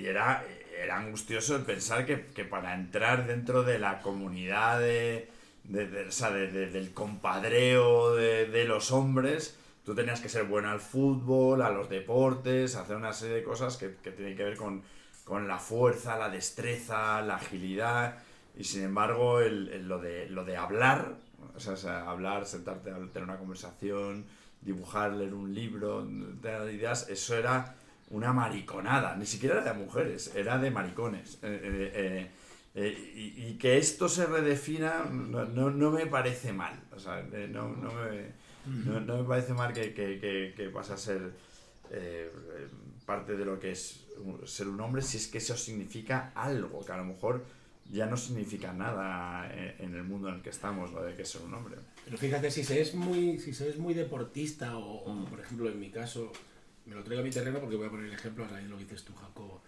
[0.00, 0.44] y- era,
[0.80, 5.28] era angustioso el pensar que, que para entrar dentro de la comunidad de,
[5.64, 10.44] de- o sea, de- de- del compadreo de, de los hombres, tú tenías que ser
[10.44, 14.44] bueno al fútbol, a los deportes, hacer una serie de cosas que, que tienen que
[14.44, 14.82] ver con,
[15.24, 18.18] con la fuerza, la destreza, la agilidad.
[18.56, 21.16] Y sin embargo, el, lo, de, lo de hablar,
[21.54, 24.24] o sea, hablar, sentarte a tener una conversación,
[24.62, 26.06] dibujar, leer un libro,
[26.40, 27.76] tener ideas, eso era
[28.10, 29.16] una mariconada.
[29.16, 31.38] Ni siquiera era de mujeres, era de maricones.
[31.42, 32.30] Eh, eh,
[32.74, 36.78] eh, y, que esto se redefina no, no, no me parece mal.
[36.94, 40.96] O sea, no, no, me, no, me parece mal que, que, que, que pase a
[40.96, 41.32] ser
[43.06, 44.04] parte de lo que es
[44.44, 47.44] ser un hombre si es que eso significa algo, que a lo mejor
[47.90, 51.42] ya no significa nada en, el mundo en el que estamos, lo de que ser
[51.42, 51.76] un hombre.
[52.04, 55.78] Pero fíjate, si se es muy, si se es muy deportista, o, por ejemplo en
[55.78, 56.32] mi caso,
[56.86, 58.70] me lo traigo a mi terreno porque voy a poner el ejemplo a raíz de
[58.70, 59.62] lo que dices tú, Jacobo.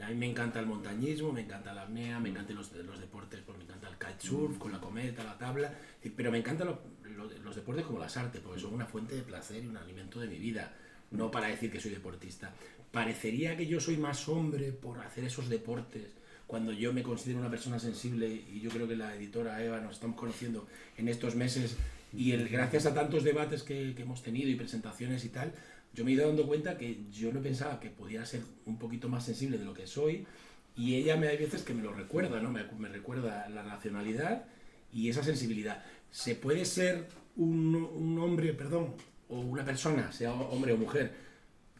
[0.00, 3.40] A mí me encanta el montañismo, me encanta la apnea, me encantan los, los deportes,
[3.44, 5.74] pues me encanta el kitesurf, con la cometa, la tabla,
[6.16, 6.80] pero me encantan lo-
[7.16, 10.18] lo- los deportes como las artes, porque son una fuente de placer y un alimento
[10.20, 10.72] de mi vida,
[11.10, 12.54] no para decir que soy deportista.
[12.92, 16.06] Parecería que yo soy más hombre por hacer esos deportes,
[16.50, 19.94] cuando yo me considero una persona sensible y yo creo que la editora Eva nos
[19.94, 20.66] estamos conociendo
[20.98, 21.76] en estos meses
[22.12, 25.52] y el, gracias a tantos debates que, que hemos tenido y presentaciones y tal,
[25.94, 29.08] yo me he ido dando cuenta que yo no pensaba que podía ser un poquito
[29.08, 30.26] más sensible de lo que soy
[30.74, 32.50] y ella me hay veces que me lo recuerda, ¿no?
[32.50, 34.44] Me, me recuerda la racionalidad
[34.92, 35.84] y esa sensibilidad.
[36.10, 38.94] Se puede ser un, un hombre, perdón,
[39.28, 41.14] o una persona, sea hombre o mujer,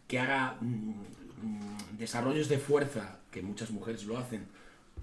[0.07, 0.91] que haga mm,
[1.43, 4.47] mm, desarrollos de fuerza, que muchas mujeres lo hacen,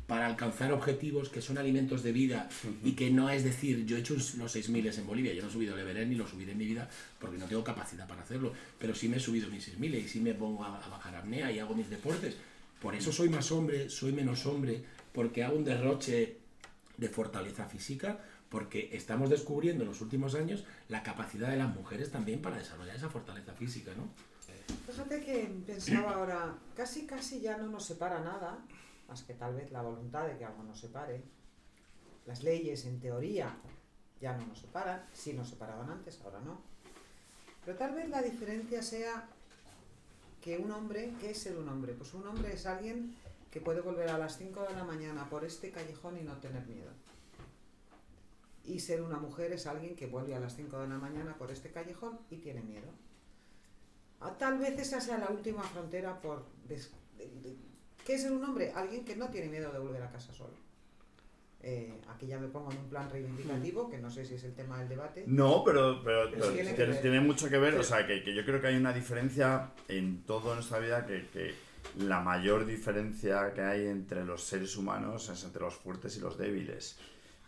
[0.07, 2.47] para alcanzar objetivos que son alimentos de vida
[2.83, 5.51] y que no es decir, yo he hecho los 6.000 en Bolivia, yo no he
[5.51, 6.89] subido el Everest ni lo subiré en mi vida
[7.19, 10.21] porque no tengo capacidad para hacerlo, pero sí me he subido mis 6.000 y sí
[10.21, 12.37] me pongo a, a bajar apnea y hago mis deportes.
[12.81, 16.37] Por eso soy más hombre, soy menos hombre, porque hago un derroche
[16.95, 22.11] de fortaleza física, porque estamos descubriendo en los últimos años la capacidad de las mujeres
[22.11, 24.07] también para desarrollar esa fortaleza física, ¿no?
[24.85, 28.59] Fíjate que pensaba ahora, casi casi ya no nos separa nada,
[29.07, 31.23] más que tal vez la voluntad de que algo nos separe.
[32.25, 33.55] Las leyes, en teoría,
[34.19, 36.59] ya no nos separan, sí nos separaban antes, ahora no.
[37.63, 39.29] Pero tal vez la diferencia sea
[40.41, 41.93] que un hombre, ¿qué es ser un hombre?
[41.93, 43.15] Pues un hombre es alguien
[43.51, 46.65] que puede volver a las 5 de la mañana por este callejón y no tener
[46.67, 46.91] miedo.
[48.65, 51.51] Y ser una mujer es alguien que vuelve a las 5 de la mañana por
[51.51, 52.87] este callejón y tiene miedo.
[54.19, 56.45] Ah, Tal vez esa sea la última frontera por...
[58.07, 58.71] ¿Qué es ser un hombre?
[58.73, 60.53] Alguien que no tiene miedo de volver a casa solo.
[61.61, 64.53] Eh, aquí ya me pongo en un plan reivindicativo, que no sé si es el
[64.53, 65.25] tema del debate.
[65.27, 68.67] No, pero, pero, tiene que mucho que ver, o sea, que, que yo creo que
[68.67, 71.53] hay una diferencia en toda nuestra vida, que, que
[71.99, 76.37] la mayor diferencia que hay entre los seres humanos es entre los fuertes y los
[76.37, 76.97] débiles.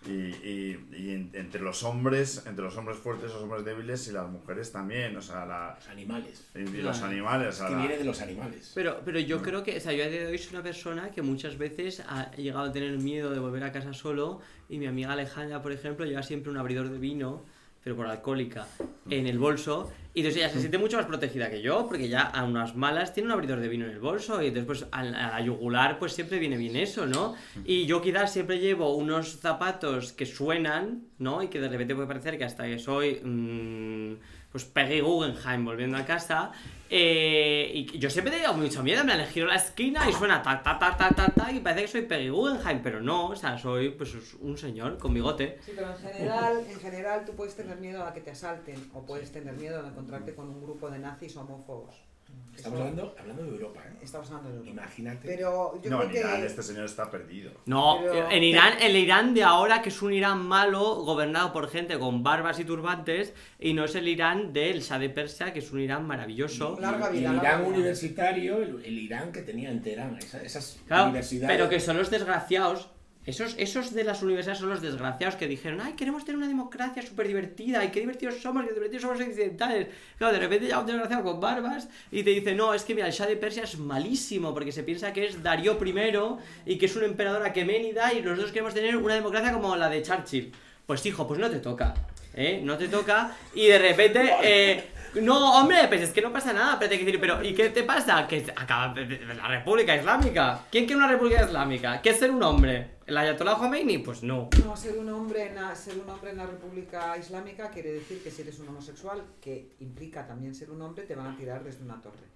[0.07, 4.13] Y, y- y en- entre los hombres, entre los hombres fuertes, los hombres débiles y
[4.13, 6.47] las mujeres también, o sea, la, Los animales.
[6.55, 7.55] y los animales.
[7.59, 8.71] Es que la- viene de los animales.
[8.73, 11.11] Pero, pero yo creo que, o sea, yo a día de hoy soy una persona
[11.11, 14.87] que muchas veces ha llegado a tener miedo de volver a casa solo y mi
[14.87, 17.43] amiga Alejandra, por ejemplo, lleva siempre un abridor de vino,
[17.83, 18.67] pero por alcohólica,
[19.09, 22.21] en el bolso y entonces ella se siente mucho más protegida que yo porque ya
[22.21, 24.47] a unas malas tiene un abridor de vino en el bolso y
[24.91, 27.35] al- a la yugular pues siempre viene bien eso, ¿no?
[27.63, 31.43] Y yo quizás siempre llevo unos zapatos que suenan, ¿no?
[31.43, 33.21] Y que de repente puede parecer que hasta que soy...
[33.23, 34.15] mm,
[34.51, 36.51] pues Peggy Guggenheim volviendo a casa.
[36.89, 40.63] Eh, y yo siempre he tenido mucho miedo, me giro la esquina y suena ta
[40.63, 43.57] ta ta ta ta ta y parece que soy Peggy Guggenheim, pero no, o sea,
[43.57, 45.59] soy pues un señor con bigote.
[45.63, 49.05] Sí, pero en general, en general tú puedes tener miedo a que te asalten o
[49.05, 52.08] puedes tener miedo de encontrarte con un grupo de nazis homófobos.
[52.55, 53.93] Estamos hablando, hablando de Europa, ¿eh?
[54.01, 54.71] Estamos hablando de Europa.
[54.71, 55.27] Imagínate.
[55.29, 56.45] Pero yo no, creo en Irán que...
[56.47, 57.51] este señor está perdido.
[57.65, 61.69] No, Pero- en Irán, el Irán de ahora, que es un Irán malo, gobernado por
[61.69, 65.59] gente con barbas y turbantes, y no es el Irán del Shah de Persia, que
[65.59, 66.77] es un Irán maravilloso.
[66.81, 67.69] Larga vida, el larga Irán vida.
[67.69, 71.55] universitario, el, el Irán que tenía en Teherán, esa- esas Claro, universidades.
[71.55, 72.89] pero que son los desgraciados.
[73.29, 77.03] Esos, esos de las universidades son los desgraciados que dijeron, ay, queremos tener una democracia
[77.03, 79.87] súper divertida, y qué divertidos somos, qué divertidos somos occidentales.
[80.17, 83.05] Claro, de repente ya un desgraciado con barbas y te dice, no, es que mira,
[83.05, 86.87] el Shah de Persia es malísimo, porque se piensa que es Darío I y que
[86.87, 90.51] es un emperador aqueménida y los dos queremos tener una democracia como la de Churchill.
[90.87, 91.93] Pues hijo, pues no te toca,
[92.33, 92.61] ¿eh?
[92.63, 94.33] No te toca y de repente...
[94.41, 94.83] Eh,
[95.15, 97.81] no, hombre, pues es que no pasa nada, pero te decir, pero ¿y qué te
[97.81, 98.27] pasa?
[98.27, 100.59] Que acaba la República Islámica.
[100.69, 101.99] ¿Quién quiere una República Islámica?
[101.99, 102.98] ¿Qué es ser un hombre?
[103.09, 103.97] ¿El Ayatollah Khomeini?
[103.97, 104.49] Pues no.
[104.63, 108.21] No, ser un hombre en la, ser un hombre en la República Islámica quiere decir
[108.21, 111.63] que si eres un homosexual, que implica también ser un hombre, te van a tirar
[111.63, 112.27] desde una torre.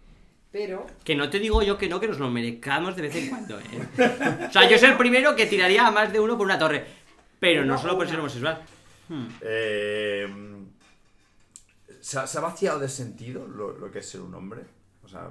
[0.52, 3.30] Pero Que no te digo yo que no, que nos lo merezcamos de vez en
[3.30, 3.64] cuando, ¿eh?
[4.50, 6.84] O sea, yo soy el primero que tiraría a más de uno por una torre.
[7.40, 8.64] Pero no No, solo por ser homosexual.
[9.10, 9.28] Hmm.
[9.42, 10.28] Eh,
[12.02, 14.62] ¿se, ha, se ha vaciado de sentido lo, lo que es ser un hombre?
[15.04, 15.30] O sea,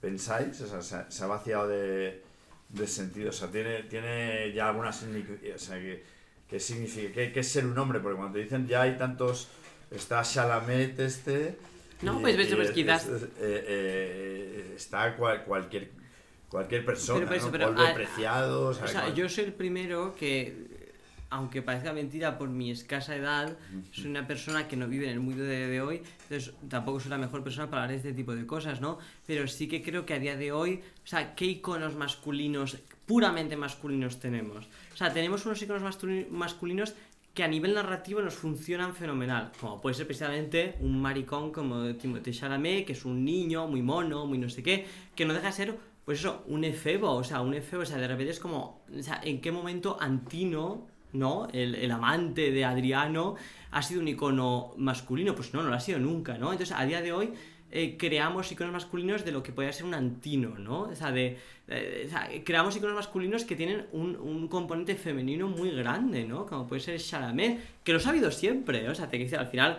[0.00, 0.58] ¿pensáis?
[0.62, 2.31] O sea, se, ha, se ha vaciado de,
[2.72, 3.30] de sentido.
[3.30, 5.54] O sea, tiene, tiene ya alguna significación.
[5.54, 6.02] O sea, que,
[6.48, 7.12] ¿qué significa?
[7.12, 8.00] ¿Qué, qué es ser un hombre?
[8.00, 9.48] Porque cuando te dicen ya hay tantos.
[9.90, 11.56] Está Shalamet este.
[12.00, 15.90] No, y- pues, y pues, es- quizás- es- eh, eh, está cual- cualquier.
[16.48, 17.52] Cualquier persona, Pero, pero, ¿no?
[17.52, 20.66] pero, Polvo a- preciado, o sea, O sea, cual- yo soy el primero que,
[21.32, 23.56] aunque parezca mentira por mi escasa edad,
[23.90, 27.10] soy una persona que no vive en el mundo de, de hoy, entonces tampoco soy
[27.10, 28.98] la mejor persona para hablar de este tipo de cosas, ¿no?
[29.26, 32.76] Pero sí que creo que a día de hoy, o sea, ¿qué iconos masculinos,
[33.06, 34.66] puramente masculinos tenemos?
[34.92, 35.82] O sea, tenemos unos iconos
[36.30, 36.94] masculinos
[37.32, 42.34] que a nivel narrativo nos funcionan fenomenal, como puede ser precisamente un maricón como Timothée
[42.34, 44.84] Chalamet, que es un niño muy mono, muy no sé qué,
[45.16, 47.96] que no deja de ser pues eso, un efebo, o sea, un efebo, o sea,
[47.96, 51.48] de repente es como, o sea, ¿en qué momento Antino, ¿no?
[51.52, 53.36] El, el amante de Adriano
[53.70, 55.34] ha sido un icono masculino?
[55.34, 56.52] Pues no, no lo ha sido nunca, ¿no?
[56.52, 57.32] Entonces, a día de hoy
[57.74, 60.82] eh, creamos iconos masculinos de lo que podría ser un Antino, ¿no?
[60.82, 61.38] O sea, de,
[61.68, 66.44] eh, o sea, creamos iconos masculinos que tienen un, un componente femenino muy grande, ¿no?
[66.44, 68.90] Como puede ser Chalamet, que lo ha habido siempre, ¿eh?
[68.90, 69.78] o sea, te dice al final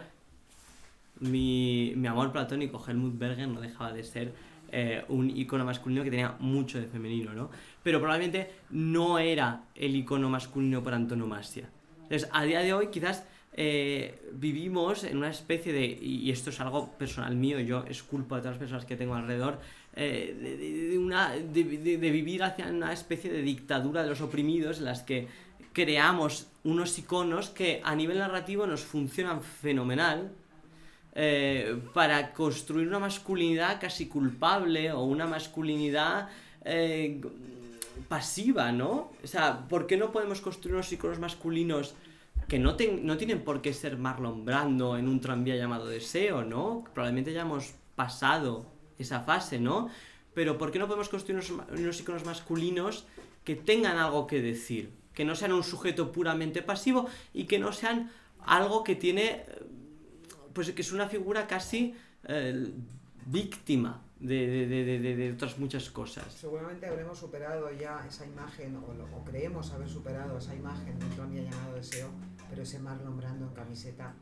[1.20, 4.34] mi, mi amor platónico Helmut Berger no dejaba de ser
[4.76, 7.52] eh, un icono masculino que tenía mucho de femenino, ¿no?
[7.84, 11.70] Pero probablemente no era el icono masculino por antonomasia.
[12.02, 16.60] Entonces, a día de hoy quizás eh, vivimos en una especie de, y esto es
[16.60, 19.60] algo personal mío, yo es culpa de todas las personas que tengo alrededor,
[19.96, 25.04] eh, de, una, de vivir hacia una especie de dictadura de los oprimidos en las
[25.04, 25.28] que
[25.72, 30.32] creamos unos iconos que a nivel narrativo nos funcionan fenomenal,
[31.16, 36.30] eh, para construir una masculinidad casi culpable o una masculinidad
[36.66, 37.22] eh,
[38.08, 39.12] pasiva, ¿no?
[39.24, 41.94] O sea, ¿por qué no podemos construir unos iconos masculinos
[42.48, 46.44] que no, ten- no tienen por qué ser Marlon Brando en un tranvía llamado Deseo,
[46.44, 46.84] ¿no?
[46.94, 48.66] Probablemente ya hemos pasado
[48.98, 49.90] esa fase, ¿no?
[50.34, 51.42] Pero ¿por qué no podemos construir
[51.72, 53.06] unos, iconos masculinos
[53.44, 54.92] que tengan algo que decir?
[55.14, 58.12] Que no sean un sujeto puramente pasivo y que no sean
[58.44, 59.46] algo que tiene eh,
[60.54, 61.96] pues que es una figura casi
[62.28, 62.72] eh,
[63.26, 66.26] víctima de, de- de- de- otras muchas cosas.
[66.34, 71.06] seguramente habremos superado ya esa imagen, o, lo- o creemos haber superado esa imagen de
[71.16, 72.10] tranvía llamado Deseo,
[72.50, 74.14] pero ese Marlon Brando en camiseta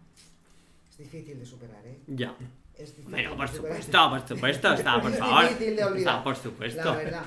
[0.89, 1.99] es difícil de superar, ¿eh?
[2.07, 2.35] Ya.
[2.77, 3.77] Es difícil Bueno, por de superar.
[3.83, 5.43] supuesto, por supuesto, está, por Es favor.
[5.49, 5.99] difícil de olvidar.
[6.15, 6.83] Está, por supuesto.
[6.85, 7.25] La verdad.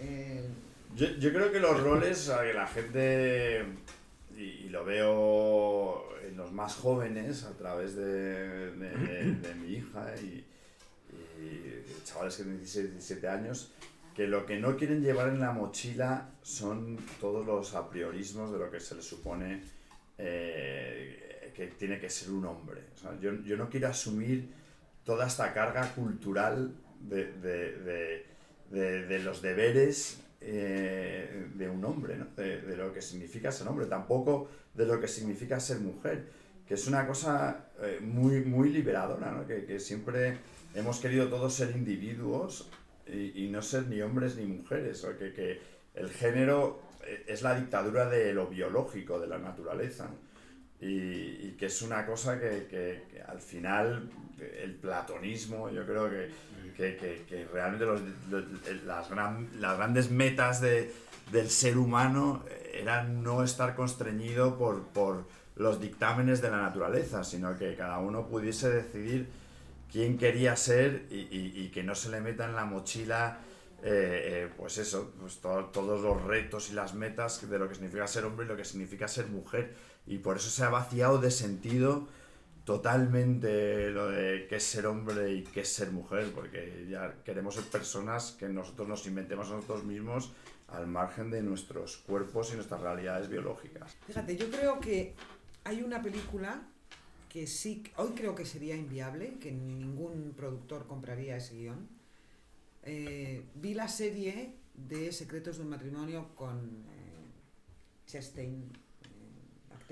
[0.00, 0.48] Eh,
[0.96, 3.64] Yo, yo creo que los roles, a que la gente,
[4.36, 6.04] y, y lo veo
[6.34, 10.44] en los más jóvenes a través de, de- de- de mi hija y,
[11.40, 13.72] y chavales que tienen 16, 17 años,
[14.16, 18.68] que lo que no quieren llevar en la mochila son todos los apriorismos de lo
[18.70, 19.62] que se les supone
[20.18, 22.80] eh, que tiene que ser un hombre.
[22.96, 24.48] O sea, yo, yo no quiero asumir
[25.04, 28.26] toda esta carga cultural de, de- de-
[28.70, 32.26] de- de los deberes eh, de un hombre, ¿no?
[32.36, 36.26] de, de lo que significa ser hombre, tampoco de lo que significa ser mujer,
[36.66, 39.46] que es una cosa eh, muy, muy liberadora, ¿no?
[39.46, 40.38] que, que siempre
[40.74, 42.70] hemos querido todos ser individuos
[43.06, 45.60] y, y no ser ni hombres ni mujeres, o que, que
[45.94, 50.10] el género eh, es la dictadura de lo biológico, de la naturaleza.
[50.80, 54.10] Y, y que es una cosa que, que- que al final
[54.62, 56.30] el platonismo yo creo que,
[56.76, 58.00] que, que- que realmente los-
[58.30, 58.44] los-
[58.84, 60.92] las, gran- las grandes metas de-
[61.32, 65.24] del ser humano eran no estar constreñido por, por
[65.56, 69.28] los dictámenes de la naturaleza, sino que cada uno pudiese decidir
[69.92, 73.38] quién quería ser y, y- y que no se le meta en la mochila,
[73.84, 77.74] eh, eh, pues eso, pues to- todos los retos y las metas de lo que
[77.76, 79.72] significa ser hombre y lo que significa ser mujer.
[80.06, 82.08] Y por eso se ha vaciado de sentido
[82.64, 87.54] totalmente lo de qué es ser hombre y qué es ser mujer, porque ya queremos
[87.54, 90.32] ser personas que nosotros nos inventemos a nosotros mismos
[90.68, 93.94] al margen de nuestros cuerpos y nuestras realidades biológicas.
[94.06, 95.14] Fíjate, yo creo que
[95.64, 96.62] hay una película
[97.28, 101.88] que sí, hoy creo que sería inviable, que ningún productor compraría ese guion.
[102.84, 108.70] Eh, vi la serie de Secretos de un matrimonio con eh, Chastain,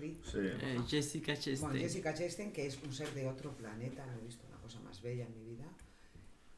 [0.03, 0.19] actriz.
[0.31, 0.39] Sí.
[0.41, 1.81] Eh, Jessica Bueno, Chastain.
[1.83, 5.01] Jessica Chastain, que es un ser de otro planeta, no he visto una cosa más
[5.03, 5.65] bella en mi vida.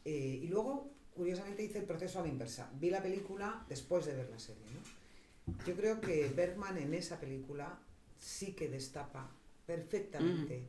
[0.05, 2.71] Eh, y luego, curiosamente, hice el proceso a la inversa.
[2.81, 4.63] Vi la película después de ver la serie.
[4.73, 5.65] ¿no?
[5.67, 7.79] Yo creo que Bergman en esa película
[8.19, 9.31] sí que destapa
[9.67, 10.63] perfectamente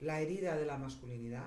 [0.00, 1.46] la herida de la masculinidad.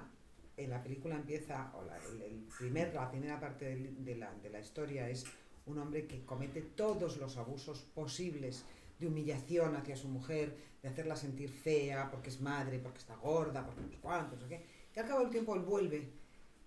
[0.57, 4.33] En la película empieza, o la, el- el primer, la primera parte del- de la,
[4.43, 5.25] de la historia es
[5.65, 8.65] un hombre que comete todos los abusos posibles
[8.99, 13.65] de humillación hacia su mujer, de hacerla sentir fea porque es madre, porque está gorda,
[13.65, 14.65] porque no sé cuánto, no sé qué.
[14.95, 16.09] Y al cabo del tiempo él vuelve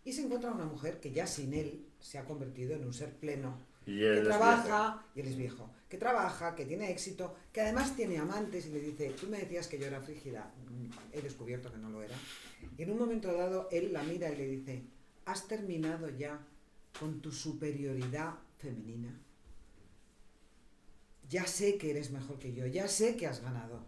[0.05, 3.14] y se encuentra una mujer que ya sin él se ha convertido en un ser
[3.16, 7.35] pleno, Y que él es trabaja, y él es viejo, que trabaja, que tiene éxito,
[7.53, 10.91] que además tiene amantes y le dice, tú me decías que yo era frígida, Mm,
[11.12, 12.14] he descubierto que no lo era.
[12.76, 14.83] Y en un momento dado él la mira y le dice,
[15.26, 16.41] ¿has terminado ya
[16.99, 19.20] con tu superioridad femenina?
[21.33, 23.80] Ya sé que eres mejor que yo, ya sé que has ganado.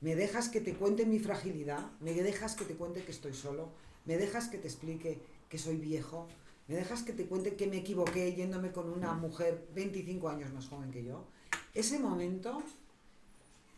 [0.00, 3.70] Me dejas que te cuente mi fragilidad, me dejas que te cuente que estoy solo,
[4.04, 6.26] me dejas que te explique que soy viejo,
[6.66, 10.66] me dejas que te cuente que me equivoqué yéndome con una mujer 25 años más
[10.66, 11.24] joven que yo.
[11.72, 12.60] Ese momento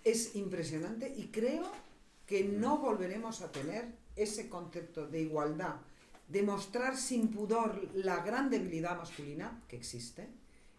[0.03, 1.71] es impresionante y creo
[2.27, 3.85] que no volveremos a tener
[4.17, 5.75] ese concepto de igualdad,
[6.29, 10.27] de mostrar sin pudor la gran debilidad masculina que existe,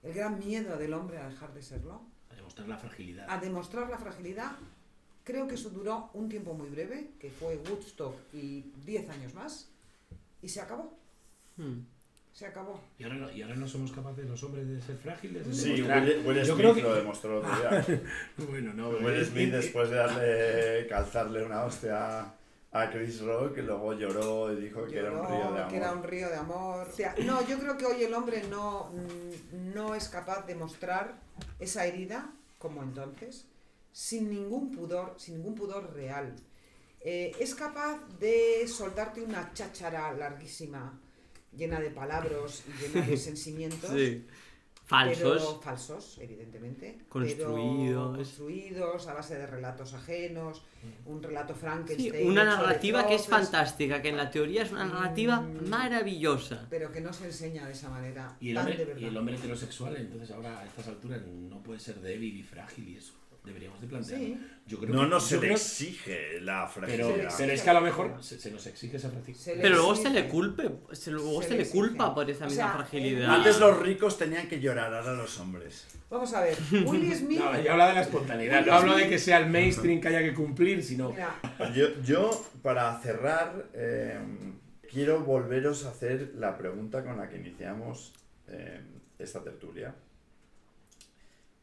[0.03, 3.25] el gran miedo del hombre a dejar de serlo, A demostrar la fragilidad.
[3.29, 4.51] a demostrar la fragilidad.
[5.23, 9.69] Creo que eso duró un tiempo muy breve, que fue Woodstock y 10 años más,
[10.41, 10.97] y se acabó,
[11.57, 11.81] Hmm.
[12.33, 12.79] se acabó.
[12.97, 15.45] Y ahora, no, y ahora no somos capaces los hombres de ser frágiles.
[15.45, 17.69] de Sí, Will, Will Yo Smith creo que- lo demostró el otro día.
[18.49, 22.33] Bueno, no, Will pero- Smith después de darle, calzarle una hostia
[22.71, 25.67] a Chris Rock, y luego lloró y dijo que era un río de amor.
[25.67, 26.87] que era un río de amor.
[26.87, 30.55] O sea, no, yo creo que hoy el hombre no, mm, no es capaz de
[30.55, 31.19] mostrar
[31.59, 33.47] esa herida como entonces,
[33.91, 36.35] sin ningún pudor, sin ningún pudor real.
[37.01, 40.99] Eh, es capaz de soltarte una cháchara larguísima,
[41.53, 43.89] llena de palabras y llena de sentimientos.
[43.89, 44.27] Sí.
[44.89, 45.59] Pero Falsos.
[45.63, 46.97] falsos, evidentemente.
[47.09, 48.07] Construidos.
[48.07, 50.63] Pero construidos a base de relatos ajenos,
[51.05, 52.27] un relato Sí, Frankenstein.
[52.27, 55.69] una hecho de narrativa que es fantástica, que en la teoría es una narrativa Mm.
[55.69, 56.65] maravillosa.
[56.71, 58.35] Pero que no se enseña de esa manera.
[58.39, 59.01] Y el, tan de hombre, verdad.
[59.01, 62.89] y el hombre heterosexual, entonces ahora a estas alturas no puede ser débil y frágil
[62.89, 63.13] y eso.
[63.49, 64.25] Deberíamos de plantearlo.
[64.25, 64.37] Sí.
[64.67, 67.33] Yo creo No, que- no yo se le exige la pero, fragilidad.
[67.37, 69.55] Pero es que a lo mejor se, se nos exige esa fragilidad.
[69.61, 72.49] Pero luego se le culpe, se, luego Se se, le le culpa por esa O
[72.49, 73.33] misma sea, fragilidad.
[73.33, 75.87] Antes los ricos tenían que llorar, ahora los hombres.
[76.09, 77.39] Vamos a ver, Will Smith.
[77.39, 80.21] No, yo hablo de la espontaneidad, no hablo de que sea el mainstream que haya
[80.21, 81.15] que cumplir, sino...
[82.05, 84.19] Yo para cerrar, eh,
[84.91, 88.13] quiero volveros a hacer la pregunta con la que iniciamos
[88.47, 88.81] eh,
[89.17, 89.95] esta tertulia,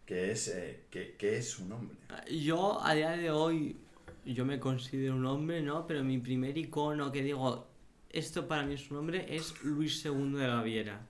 [0.07, 1.97] que es, eh, ¿qué, qué es un hombre?
[2.31, 3.77] Yo a día de hoy,
[4.25, 5.87] yo me considero un hombre, ¿no?
[5.87, 7.67] Pero mi primer icono que digo,
[8.11, 11.01] esto para mí es un hombre, es Luis II de Baviera.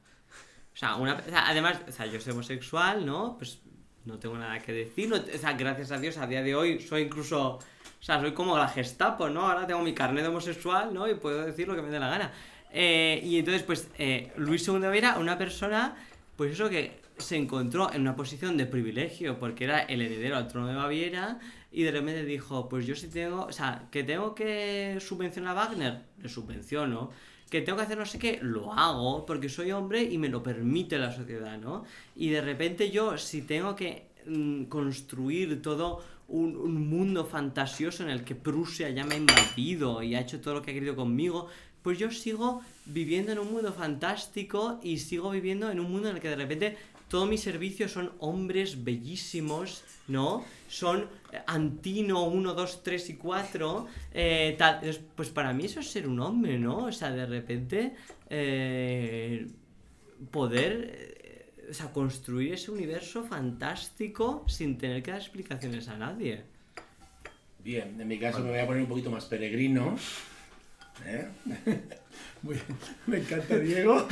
[0.74, 3.36] O sea, una, además, o sea, yo soy homosexual, ¿no?
[3.38, 3.61] Pues
[4.07, 5.09] no tengo nada que decir.
[5.09, 7.59] no- o sea, gracias a Dios, a día de hoy soy incluso...
[7.99, 9.49] O sea, soy como la Gestapo, ¿no?
[9.49, 11.09] Ahora tengo mi carnet de homosexual, ¿no?
[11.09, 12.32] Y puedo decir lo que me dé la gana.
[12.70, 15.97] Eh, y entonces, pues, eh, Luis II de Baviera, una persona,
[16.36, 20.48] pues eso que se encontró en una posición de privilegio porque era el heredero al
[20.48, 21.38] trono de Baviera
[21.72, 25.60] y de repente dijo, pues yo sí tengo, o sea, que tengo que subvencionar a
[25.60, 27.10] Wagner, le subvenciono,
[27.50, 30.42] que tengo que hacer no sé qué, lo hago porque soy hombre y me lo
[30.42, 31.84] permite la sociedad, ¿no?
[32.14, 38.10] Y de repente yo si tengo que mm, construir todo un, un mundo fantasioso en
[38.10, 40.96] el que Prusia ya me ha invadido y ha hecho todo lo que ha querido
[40.96, 41.48] conmigo,
[41.82, 46.16] pues yo sigo viviendo en un mundo fantástico y sigo viviendo en un mundo en
[46.16, 46.76] el que de repente
[47.09, 50.44] todos mis servicios son hombres bellísimos, ¿no?
[50.68, 56.09] Son eh, Antino 1, 2, 3 y 4, eh, pues para mí eso es ser
[56.09, 56.86] un hombre, ¿no?
[56.86, 57.94] O sea, de repente
[58.28, 59.46] eh,
[60.30, 61.16] poder
[61.70, 66.44] o sea, construir ese universo fantástico sin tener que dar explicaciones a nadie.
[67.62, 69.96] Bien, en mi caso me voy a poner un poquito más peregrino.
[71.04, 71.28] ¿eh?
[72.42, 72.56] Muy-
[73.06, 74.06] me encanta Diego.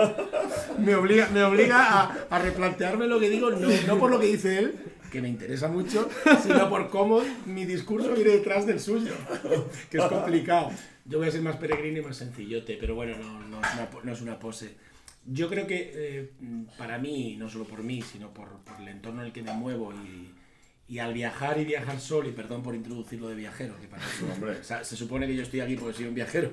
[0.78, 4.26] me obliga, me obliga a, a replantearme lo que digo, no, no por lo que
[4.26, 4.74] dice él,
[5.10, 6.08] que me interesa mucho,
[6.42, 9.12] sino por cómo mi discurso viene detrás del suyo,
[9.90, 10.70] que es complicado.
[11.04, 13.88] Yo voy a ser más peregrino y más sencillote, pero bueno, no, no es, una,
[14.04, 14.74] no es una pose.
[15.26, 16.30] Yo creo que eh,
[16.78, 19.52] para mí, no solo por mí, sino por, por el entorno en el que me
[19.52, 20.32] muevo y,
[20.92, 24.26] y al viajar y viajar solo, y perdón por introducirlo de viajero, que para eso,
[24.32, 24.52] Hombre.
[24.60, 26.50] o sea, se supone que yo estoy aquí porque soy un viajero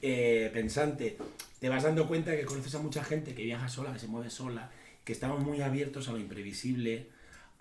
[0.00, 1.16] eh, pensante,
[1.60, 4.30] te vas dando cuenta que conoces a mucha gente que viaja sola, que se mueve
[4.30, 4.70] sola,
[5.04, 7.08] que estamos muy abiertos a lo imprevisible,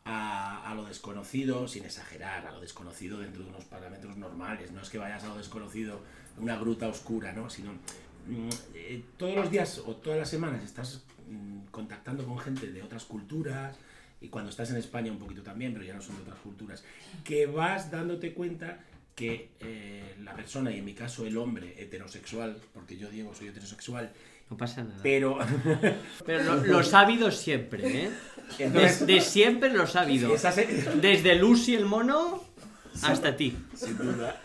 [0.05, 4.71] a, a lo desconocido, sin exagerar, a lo desconocido dentro de unos parámetros normales.
[4.71, 6.01] No es que vayas a lo desconocido,
[6.37, 7.49] una gruta oscura, ¿no?
[7.49, 12.71] Sino mm, eh, todos los días o todas las semanas estás mm, contactando con gente
[12.71, 13.75] de otras culturas
[14.19, 16.83] y cuando estás en España un poquito también, pero ya no son de otras culturas,
[17.23, 18.79] que vas dándote cuenta
[19.15, 23.47] que eh, la persona, y en mi caso el hombre heterosexual, porque yo Diego soy
[23.49, 24.11] heterosexual,
[24.49, 24.99] No pasa nada.
[25.03, 25.37] pero
[26.25, 28.09] Pero lo, los ha habido siempre, ¿eh?
[28.59, 30.33] Entonces- Desde siempre los ha habido.
[31.01, 32.43] Desde Lucy el mono
[33.03, 33.55] hasta ti.
[33.75, 34.41] sin duda.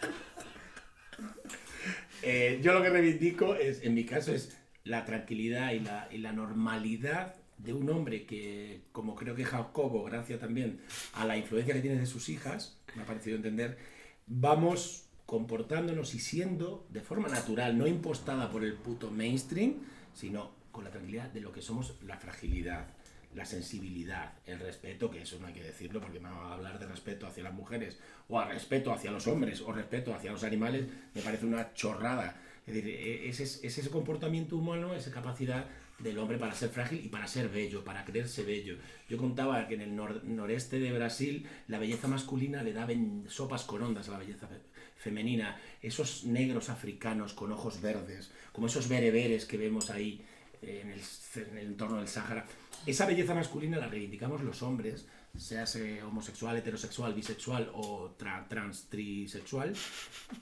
[2.22, 6.18] Eh, yo lo que reivindico es, en mi caso, es la tranquilidad y la, y
[6.18, 10.80] la normalidad de un hombre que, como creo que Jacobo, gracias también
[11.14, 13.78] a la influencia que tiene de sus hijas, me ha parecido entender,
[14.26, 19.74] vamos comportándonos y siendo de forma natural, no impostada por el puto mainstream,
[20.14, 22.86] sino con la tranquilidad de lo que somos la fragilidad,
[23.34, 27.26] la sensibilidad, el respeto, que eso no hay que decirlo porque a hablar de respeto
[27.26, 27.98] hacia las mujeres,
[28.28, 32.40] o al respeto hacia los hombres, o respeto hacia los animales, me parece una chorrada.
[32.66, 35.66] Es decir, e- es ese comportamiento humano, esa capacidad
[35.98, 38.76] del hombre para ser frágil y para ser bello, para creerse bello.
[39.08, 43.64] Yo contaba que en el nor- noreste de Brasil la belleza masculina le daban sopas
[43.64, 44.60] con ondas a la belleza fe-
[44.96, 45.58] femenina.
[45.80, 50.22] Esos negros africanos con ojos verdes, como esos bereberes que vemos ahí
[50.62, 52.46] eh, en el, c- en el entorno del Sáhara.
[52.84, 58.88] Esa belleza masculina la reivindicamos los hombres, seas eh, homosexual, heterosexual, bisexual o tra- trans,
[58.90, 59.74] trisexual,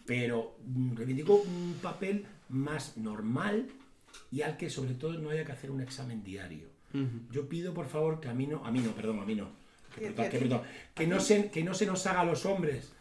[0.05, 3.69] pero mm, reivindico un papel más normal
[4.31, 6.69] y al que sobre todo no haya que hacer un examen diario.
[7.33, 9.49] Yo pido por favor que a mí no, a mí no, perdón, a mí no,
[9.95, 10.63] que, ¿Qué- brutal, qué- que brutal.
[10.95, 12.93] que no se, que no se nos haga a los hombres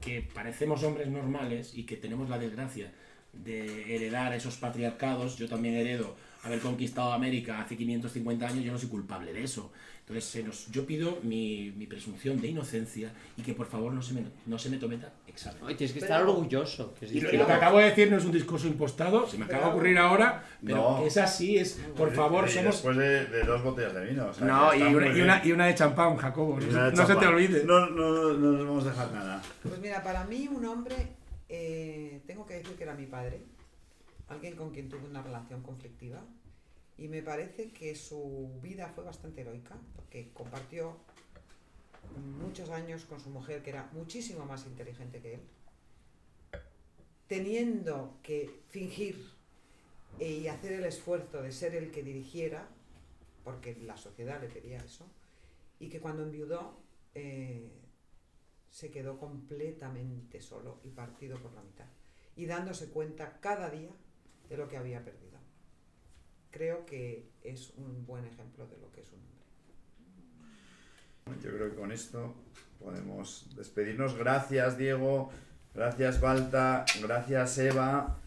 [0.00, 2.92] que parecemos hombres normales y que tenemos la desgracia
[3.32, 8.78] de heredar esos patriarcados, yo también heredo haber conquistado América hace 550 años, yo no
[8.78, 9.72] soy culpable de eso.
[10.00, 14.02] Entonces, se nos- yo pido mi, mi presunción de inocencia y que por favor no
[14.02, 15.62] se me, no se me tometa examen.
[15.64, 16.92] Oye, tienes que Pero- estar orgulloso.
[17.00, 19.38] Que es Y lo, lo que acabo de decir no es un discurso impostado, se
[19.38, 21.06] me acaba de ocurrir ahora, pero No.
[21.06, 22.74] es así, es, por favor, Y somos...
[22.74, 24.26] Después de, de dos botellas de vino.
[24.26, 26.90] o sea, No, y una, y, una, y una de champán, Jacobo, no, se- no
[26.90, 27.28] se te champán.
[27.28, 27.64] olvide.
[27.64, 29.42] No, no, no, no nos vamos a dejar nada.
[29.62, 30.96] Pues mira, para mí un hombre,
[31.48, 33.40] eh, tengo que decir que era mi padre,
[34.28, 36.24] alguien con quien tuve una relación conflictiva,
[36.96, 40.96] y me parece que su vida fue bastante heroica, porque compartió
[42.40, 45.40] muchos años con su mujer, que era muchísimo más inteligente que él,
[47.26, 49.32] teniendo que fingir
[50.20, 52.68] y hacer el esfuerzo de ser el que dirigiera,
[53.42, 55.06] porque la sociedad le pedía eso,
[55.80, 56.80] y que cuando enviudó
[57.14, 57.72] eh,
[58.70, 61.86] se quedó completamente solo y partido por la mitad,
[62.36, 63.90] y dándose cuenta cada día
[64.48, 65.38] de lo que había perdido.
[66.50, 69.44] Creo que es un buen ejemplo de lo que es un hombre.
[71.42, 72.34] Yo creo que con esto
[72.78, 74.16] podemos despedirnos.
[74.16, 75.30] Gracias, Diego.
[75.74, 76.84] Gracias, Balta.
[77.02, 78.20] Gracias, Eva.